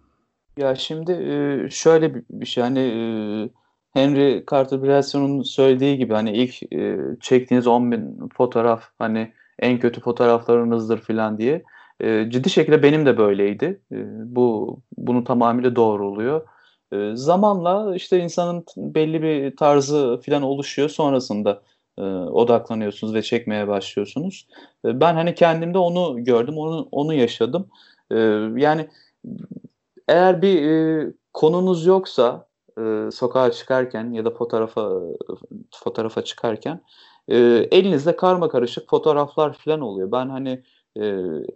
Ya 0.58 0.76
şimdi 0.76 1.12
e, 1.12 1.70
şöyle 1.70 2.24
bir 2.30 2.46
şey 2.46 2.64
hani 2.64 2.80
e, 2.80 3.50
Henry 3.98 4.44
Carter 4.52 4.84
Brelson'un 4.84 5.42
söylediği 5.42 5.98
gibi 5.98 6.14
hani 6.14 6.32
ilk 6.32 6.74
e, 6.74 6.98
çektiğiniz 7.22 7.68
10 7.68 7.92
bin 7.92 8.30
fotoğraf 8.38 8.84
hani 9.00 9.34
en 9.60 9.80
kötü 9.80 10.02
fotoğraflarınızdır 10.02 10.98
falan 10.98 11.38
diye. 11.38 11.64
Ciddi 12.30 12.50
şekilde 12.50 12.84
benim 12.84 13.06
de 13.06 13.18
böyleydi. 13.18 13.82
Bu 14.26 14.80
bunu 14.98 15.24
tamamıyla 15.24 15.76
doğru 15.76 16.08
oluyor. 16.08 16.48
E, 16.92 17.12
zamanla 17.16 17.96
işte 17.96 18.20
insanın 18.20 18.66
belli 18.78 19.22
bir 19.22 19.56
tarzı 19.56 20.22
falan 20.26 20.44
oluşuyor. 20.44 20.90
Sonrasında 20.90 21.62
e, 21.98 22.02
odaklanıyorsunuz 22.02 23.14
ve 23.14 23.22
çekmeye 23.22 23.68
başlıyorsunuz. 23.68 24.48
E, 24.86 25.00
ben 25.00 25.14
hani 25.14 25.36
kendimde 25.36 25.78
onu 25.78 26.24
gördüm, 26.24 26.58
onu 26.58 26.88
onu 26.92 27.14
yaşadım. 27.14 27.68
E, 28.12 28.16
yani 28.56 28.88
eğer 30.08 30.42
bir 30.42 30.62
e, 30.62 31.08
konunuz 31.34 31.86
yoksa 31.86 32.47
e, 32.78 33.12
sokağa 33.12 33.52
çıkarken 33.52 34.12
ya 34.12 34.26
da 34.26 34.32
fotoğrafa 34.32 34.92
fotoğrafa 35.84 36.22
çıkarken 36.22 36.82
e, 37.28 37.38
elinizde 37.72 38.16
karma 38.16 38.50
karışık 38.50 38.90
fotoğraflar 38.90 39.54
falan 39.54 39.82
oluyor. 39.82 40.12
Ben 40.12 40.30
hani 40.30 40.64
e, 40.96 41.06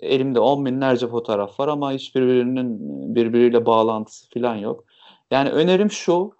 elimde 0.01 0.39
on 0.39 0.65
binlerce 0.65 1.07
fotoğraf 1.07 1.59
var 1.59 1.67
ama 1.67 1.91
hiçbirinin 1.91 2.79
birbiriyle 3.15 3.65
bağlantısı 3.65 4.29
falan 4.33 4.55
yok. 4.55 4.83
Yani 5.31 5.49
önerim 5.49 5.91
şu, 5.91 6.31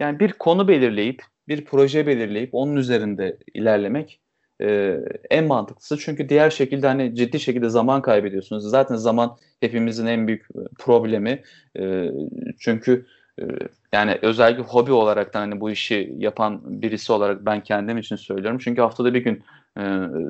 yani 0.00 0.20
bir 0.20 0.32
konu 0.32 0.68
belirleyip, 0.68 1.22
bir 1.48 1.64
proje 1.64 2.06
belirleyip 2.06 2.50
onun 2.52 2.76
üzerinde 2.76 3.38
ilerlemek 3.54 4.20
e, 4.62 4.98
en 5.30 5.46
mantıklısı. 5.46 5.98
Çünkü 5.98 6.28
diğer 6.28 6.50
şekilde 6.50 6.86
hani 6.86 7.14
ciddi 7.14 7.40
şekilde 7.40 7.68
zaman 7.68 8.02
kaybediyorsunuz. 8.02 8.64
Zaten 8.64 8.96
zaman 8.96 9.36
hepimizin 9.60 10.06
en 10.06 10.26
büyük 10.26 10.46
problemi. 10.78 11.42
E, 11.78 12.10
çünkü 12.58 13.06
yani 13.92 14.18
özellikle 14.22 14.62
hobi 14.62 14.92
olarak 14.92 15.34
da 15.34 15.40
hani 15.40 15.60
bu 15.60 15.70
işi 15.70 16.14
yapan 16.18 16.60
birisi 16.82 17.12
olarak 17.12 17.46
ben 17.46 17.60
kendim 17.60 17.98
için 17.98 18.16
söylüyorum. 18.16 18.58
Çünkü 18.64 18.80
haftada 18.80 19.14
bir 19.14 19.24
gün 19.24 19.42
e, 19.78 19.82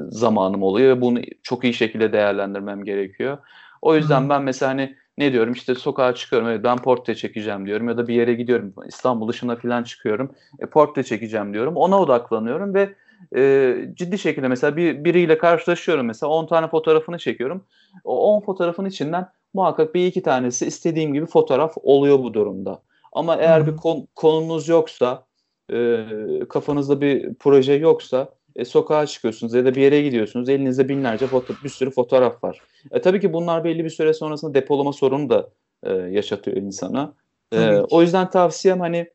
zamanım 0.09 0.63
oluyor 0.63 0.97
ve 0.97 1.01
bunu 1.01 1.21
çok 1.43 1.65
iyi 1.65 1.75
şekilde 1.75 2.13
değerlendirmem 2.13 2.85
gerekiyor. 2.85 3.39
O 3.83 3.97
yüzden 3.97 4.29
ben 4.29 4.43
mesela 4.43 4.73
hani 4.73 4.97
ne 5.19 5.33
diyorum? 5.33 5.53
İşte 5.53 5.75
sokağa 5.75 6.15
çıkıyorum 6.15 6.49
evet 6.49 6.65
ben 6.65 6.77
portre 6.77 7.15
çekeceğim 7.15 7.67
diyorum 7.67 7.89
ya 7.89 7.97
da 7.97 8.09
bir 8.09 8.15
yere 8.15 8.35
gidiyorum 8.35 8.75
İstanbul 8.89 9.29
dışına 9.29 9.57
falan 9.57 9.83
çıkıyorum 9.83 10.33
e, 10.59 10.67
portre 10.67 11.03
çekeceğim 11.03 11.55
diyorum. 11.55 11.77
Ona 11.77 12.01
odaklanıyorum 12.01 12.75
ve 12.75 12.95
e, 13.37 13.75
ciddi 13.95 14.19
şekilde 14.19 14.49
mesela 14.49 14.77
bir 14.77 15.05
biriyle 15.05 15.39
karşılaşıyorum 15.39 16.07
mesela 16.07 16.31
10 16.31 16.47
tane 16.47 16.69
fotoğrafını 16.69 17.19
çekiyorum. 17.19 17.65
O 18.05 18.37
10 18.37 18.41
fotoğrafın 18.41 18.85
içinden 18.85 19.29
muhakkak 19.55 19.95
bir 19.95 20.07
iki 20.07 20.23
tanesi 20.23 20.67
istediğim 20.67 21.15
gibi 21.15 21.27
fotoğraf 21.27 21.75
oluyor 21.83 22.19
bu 22.19 22.35
durumda 22.35 22.83
ama 23.13 23.37
eğer 23.37 23.67
bir 23.67 23.77
kon, 23.77 24.09
konunuz 24.15 24.69
yoksa 24.69 25.27
e, 25.73 26.05
kafanızda 26.49 27.01
bir 27.01 27.35
proje 27.35 27.73
yoksa 27.73 28.29
e, 28.57 28.65
sokağa 28.65 29.07
çıkıyorsunuz 29.07 29.55
ya 29.55 29.65
da 29.65 29.75
bir 29.75 29.83
yere 29.83 30.03
gidiyorsunuz. 30.03 30.49
Elinizde 30.49 30.89
binlerce 30.89 31.27
foto, 31.27 31.55
bir 31.65 31.69
sürü 31.69 31.91
fotoğraf 31.91 32.45
var. 32.45 32.61
E, 32.91 33.01
tabii 33.01 33.21
ki 33.21 33.33
bunlar 33.33 33.65
belli 33.65 33.85
bir 33.85 33.91
süre 33.91 34.15
sonrasında 34.15 34.55
depolama 34.55 34.93
sorunu 34.93 35.31
da 35.31 35.51
e, 35.83 35.93
yaşatıyor 35.93 36.57
insana. 36.57 37.15
E, 37.53 37.77
o 37.77 38.03
yüzden 38.03 38.31
tavsiyem 38.31 38.81
hani 38.81 39.11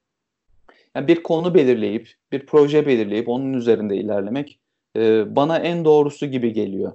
yani 0.95 1.07
bir 1.07 1.23
konu 1.23 1.53
belirleyip, 1.53 2.13
bir 2.31 2.45
proje 2.45 2.87
belirleyip 2.87 3.29
onun 3.29 3.53
üzerinde 3.53 3.95
ilerlemek 3.95 4.59
e, 4.97 5.35
bana 5.35 5.57
en 5.59 5.85
doğrusu 5.85 6.25
gibi 6.25 6.53
geliyor. 6.53 6.93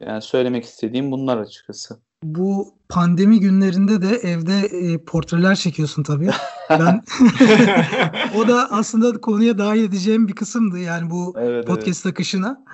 Yani 0.00 0.22
söylemek 0.22 0.64
istediğim 0.64 1.10
bunlar 1.10 1.38
açıkçası 1.38 1.98
bu 2.24 2.74
pandemi 2.88 3.40
günlerinde 3.40 4.02
de 4.02 4.08
evde 4.08 4.58
e, 4.66 4.98
portreler 4.98 5.54
çekiyorsun 5.54 6.02
tabii. 6.02 6.30
Ben 6.70 7.02
o 8.38 8.48
da 8.48 8.68
aslında 8.70 9.20
konuya 9.20 9.58
dahil 9.58 9.84
edeceğim 9.84 10.28
bir 10.28 10.32
kısımdı 10.32 10.78
yani 10.78 11.10
bu 11.10 11.34
evet, 11.38 11.66
podcast 11.66 12.06
evet. 12.06 12.14
akışına. 12.14 12.64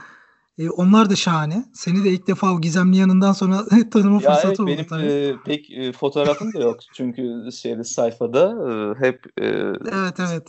E, 0.58 0.70
onlar 0.70 1.10
da 1.10 1.16
şahane. 1.16 1.64
Seni 1.74 2.04
de 2.04 2.10
ilk 2.10 2.26
defa 2.26 2.52
o 2.54 2.60
gizemli 2.60 2.96
yanından 2.96 3.32
sonra 3.32 3.64
tanıma 3.90 4.14
ya 4.14 4.20
fırsatı 4.20 4.48
evet, 4.48 4.60
oldu 4.60 4.70
benim, 4.70 4.86
tabii. 4.86 5.06
E, 5.06 5.34
pek 5.44 5.70
e, 5.70 5.92
fotoğrafım 5.92 6.52
da 6.52 6.60
yok 6.60 6.76
çünkü 6.94 7.48
şeyde 7.52 7.84
sayfada 7.84 8.54
e, 8.70 8.94
hep 9.06 9.26
e, 9.40 9.46
Evet 9.92 10.20
evet. 10.30 10.48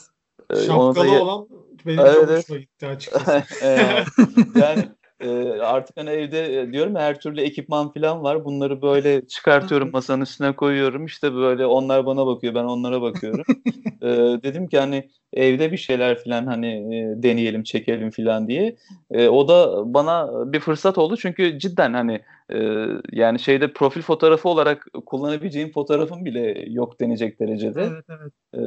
E, 0.49 0.55
Şapkalı 0.55 0.95
da... 0.95 1.23
olan 1.23 1.47
benim 1.85 1.99
evet, 1.99 2.15
çok 2.15 2.29
hoşuma 2.29 2.59
gitti 2.59 2.87
açıkçası. 2.87 3.43
yani 4.59 4.89
e, 5.23 5.61
artık 5.61 5.97
hani 5.97 6.09
evde 6.09 6.73
diyorum 6.73 6.95
her 6.95 7.19
türlü 7.19 7.41
ekipman 7.41 7.93
falan 7.93 8.23
var. 8.23 8.45
Bunları 8.45 8.81
böyle 8.81 9.27
çıkartıyorum 9.27 9.89
masanın 9.93 10.21
üstüne 10.21 10.55
koyuyorum. 10.55 11.05
İşte 11.05 11.33
böyle 11.33 11.65
onlar 11.65 12.05
bana 12.05 12.25
bakıyor 12.25 12.55
ben 12.55 12.63
onlara 12.63 13.01
bakıyorum. 13.01 13.43
e, 14.01 14.07
dedim 14.43 14.67
ki 14.67 14.79
hani 14.79 15.09
evde 15.33 15.71
bir 15.71 15.77
şeyler 15.77 16.23
falan 16.23 16.45
hani 16.45 16.67
e, 16.67 17.23
deneyelim 17.23 17.63
çekelim 17.63 18.11
falan 18.11 18.47
diye. 18.47 18.75
E, 19.11 19.27
o 19.27 19.47
da 19.47 19.83
bana 19.93 20.29
bir 20.53 20.59
fırsat 20.59 20.97
oldu 20.97 21.17
çünkü 21.17 21.59
cidden 21.59 21.93
hani 21.93 22.21
e, 22.53 22.87
yani 23.11 23.39
şeyde 23.39 23.73
profil 23.73 24.01
fotoğrafı 24.01 24.49
olarak 24.49 24.87
kullanabileceğim 25.05 25.71
fotoğrafım 25.71 26.25
bile 26.25 26.65
yok 26.67 26.99
denecek 27.01 27.39
derecede. 27.39 27.81
Evet, 27.81 28.05
evet. 28.09 28.33
E, 28.53 28.61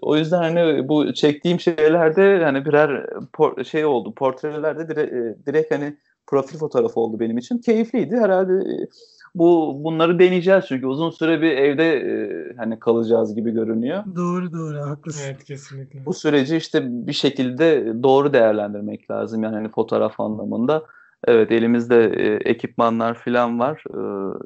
o 0.00 0.16
yüzden 0.16 0.38
hani 0.38 0.88
bu 0.88 1.14
çektiğim 1.14 1.60
şeylerde 1.60 2.44
hani 2.44 2.64
birer 2.64 3.06
por, 3.32 3.64
şey 3.64 3.84
oldu 3.84 4.14
portrelerde 4.14 4.88
dire, 4.88 5.36
direkt 5.46 5.74
hani 5.74 5.96
profil 6.26 6.58
fotoğrafı 6.58 7.00
oldu 7.00 7.20
benim 7.20 7.38
için. 7.38 7.58
Keyifliydi 7.58 8.16
herhalde 8.16 8.86
bu 9.34 9.80
bunları 9.84 10.18
deneyeceğiz 10.18 10.64
çünkü 10.68 10.86
uzun 10.86 11.10
süre 11.10 11.42
bir 11.42 11.50
evde 11.50 11.96
e, 11.96 12.56
hani 12.56 12.78
kalacağız 12.78 13.34
gibi 13.34 13.50
görünüyor. 13.50 14.04
Doğru 14.16 14.52
doğru 14.52 14.80
haklısın. 14.80 15.24
Evet 15.26 15.44
kesinlikle. 15.44 16.06
Bu 16.06 16.14
süreci 16.14 16.56
işte 16.56 16.82
bir 16.86 17.12
şekilde 17.12 18.02
doğru 18.02 18.32
değerlendirmek 18.32 19.10
lazım 19.10 19.42
yani 19.42 19.54
hani 19.54 19.68
fotoğraf 19.68 20.20
anlamında. 20.20 20.82
Evet 21.26 21.52
elimizde 21.52 22.04
e, 22.04 22.50
ekipmanlar 22.50 23.14
falan 23.14 23.58
var. 23.58 23.84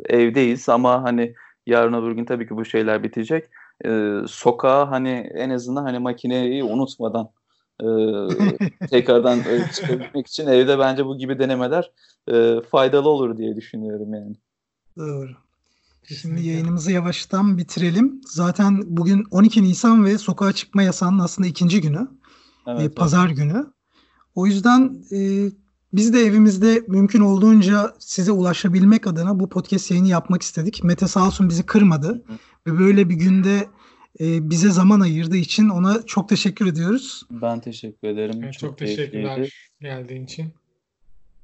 E, 0.09 0.17
evdeyiz 0.17 0.69
ama 0.69 1.03
hani 1.03 1.35
yarın 1.67 1.93
öbür 1.93 2.13
gün 2.13 2.25
tabii 2.25 2.49
ki 2.49 2.57
bu 2.57 2.65
şeyler 2.65 3.03
bitecek. 3.03 3.49
E, 3.85 4.15
sokağa 4.27 4.91
hani 4.91 5.31
en 5.35 5.51
azından 5.51 5.83
hani 5.85 5.99
makineyi 5.99 6.65
unutmadan 6.65 7.31
e, 7.81 7.87
tekrardan 8.91 9.39
e, 9.39 9.73
çıkabilmek 9.75 10.27
için 10.27 10.47
evde 10.47 10.79
bence 10.79 11.07
bu 11.07 11.19
gibi 11.19 11.39
denemeler 11.39 11.91
e, 12.33 12.61
faydalı 12.71 13.09
olur 13.09 13.37
diye 13.37 13.57
düşünüyorum 13.57 14.15
yani. 14.15 14.37
Doğru. 14.99 15.31
Şimdi 16.21 16.43
yayınımızı 16.43 16.93
yavaştan 16.93 17.59
bitirelim. 17.59 18.21
Zaten 18.27 18.83
bugün 18.87 19.25
12 19.31 19.63
Nisan 19.63 20.05
ve 20.05 20.19
sokağa 20.19 20.53
çıkma 20.53 20.83
yasağının 20.83 21.19
aslında 21.19 21.49
ikinci 21.49 21.81
günü. 21.81 22.09
Evet, 22.67 22.81
e, 22.81 22.89
pazar 22.89 23.27
evet. 23.27 23.37
günü. 23.37 23.67
O 24.35 24.47
yüzden 24.47 25.03
e, 25.13 25.51
biz 25.93 26.15
de 26.15 26.21
evimizde 26.21 26.83
mümkün 26.89 27.21
olduğunca 27.21 27.95
size 27.99 28.33
ulaşabilmek 28.33 29.07
adına 29.07 29.41
bu 29.41 29.49
podcast 29.49 29.91
yayını 29.91 30.09
yapmak 30.09 30.43
istedik. 30.43 30.85
Mete 30.85 31.09
sağ 31.09 31.27
olsun 31.27 31.49
bizi 31.49 31.67
kırmadı. 31.67 32.23
Ve 32.67 32.79
böyle 32.79 33.09
bir 33.09 33.15
günde 33.15 33.69
e, 34.21 34.51
bize 34.51 34.71
zaman 34.71 35.01
ayırdığı 35.01 35.37
için 35.37 35.69
ona 35.69 36.03
çok 36.03 36.29
teşekkür 36.29 36.67
ediyoruz. 36.67 37.23
Ben 37.31 37.61
teşekkür 37.61 38.09
ederim. 38.09 38.41
Evet, 38.43 38.53
çok, 38.53 38.61
çok 38.61 38.79
teşekkürler 38.79 39.71
geldiğin 39.81 40.25
için. 40.25 40.53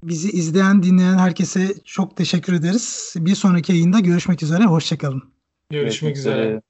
Bizi 0.03 0.31
izleyen, 0.31 0.83
dinleyen 0.83 1.19
herkese 1.19 1.75
çok 1.85 2.17
teşekkür 2.17 2.53
ederiz. 2.53 3.15
Bir 3.17 3.35
sonraki 3.35 3.73
yayında 3.73 4.01
görüşmek 4.01 4.43
üzere. 4.43 4.65
Hoşçakalın. 4.65 5.23
Görüşmek, 5.71 5.83
görüşmek 5.91 6.17
üzere. 6.17 6.41
üzere. 6.41 6.63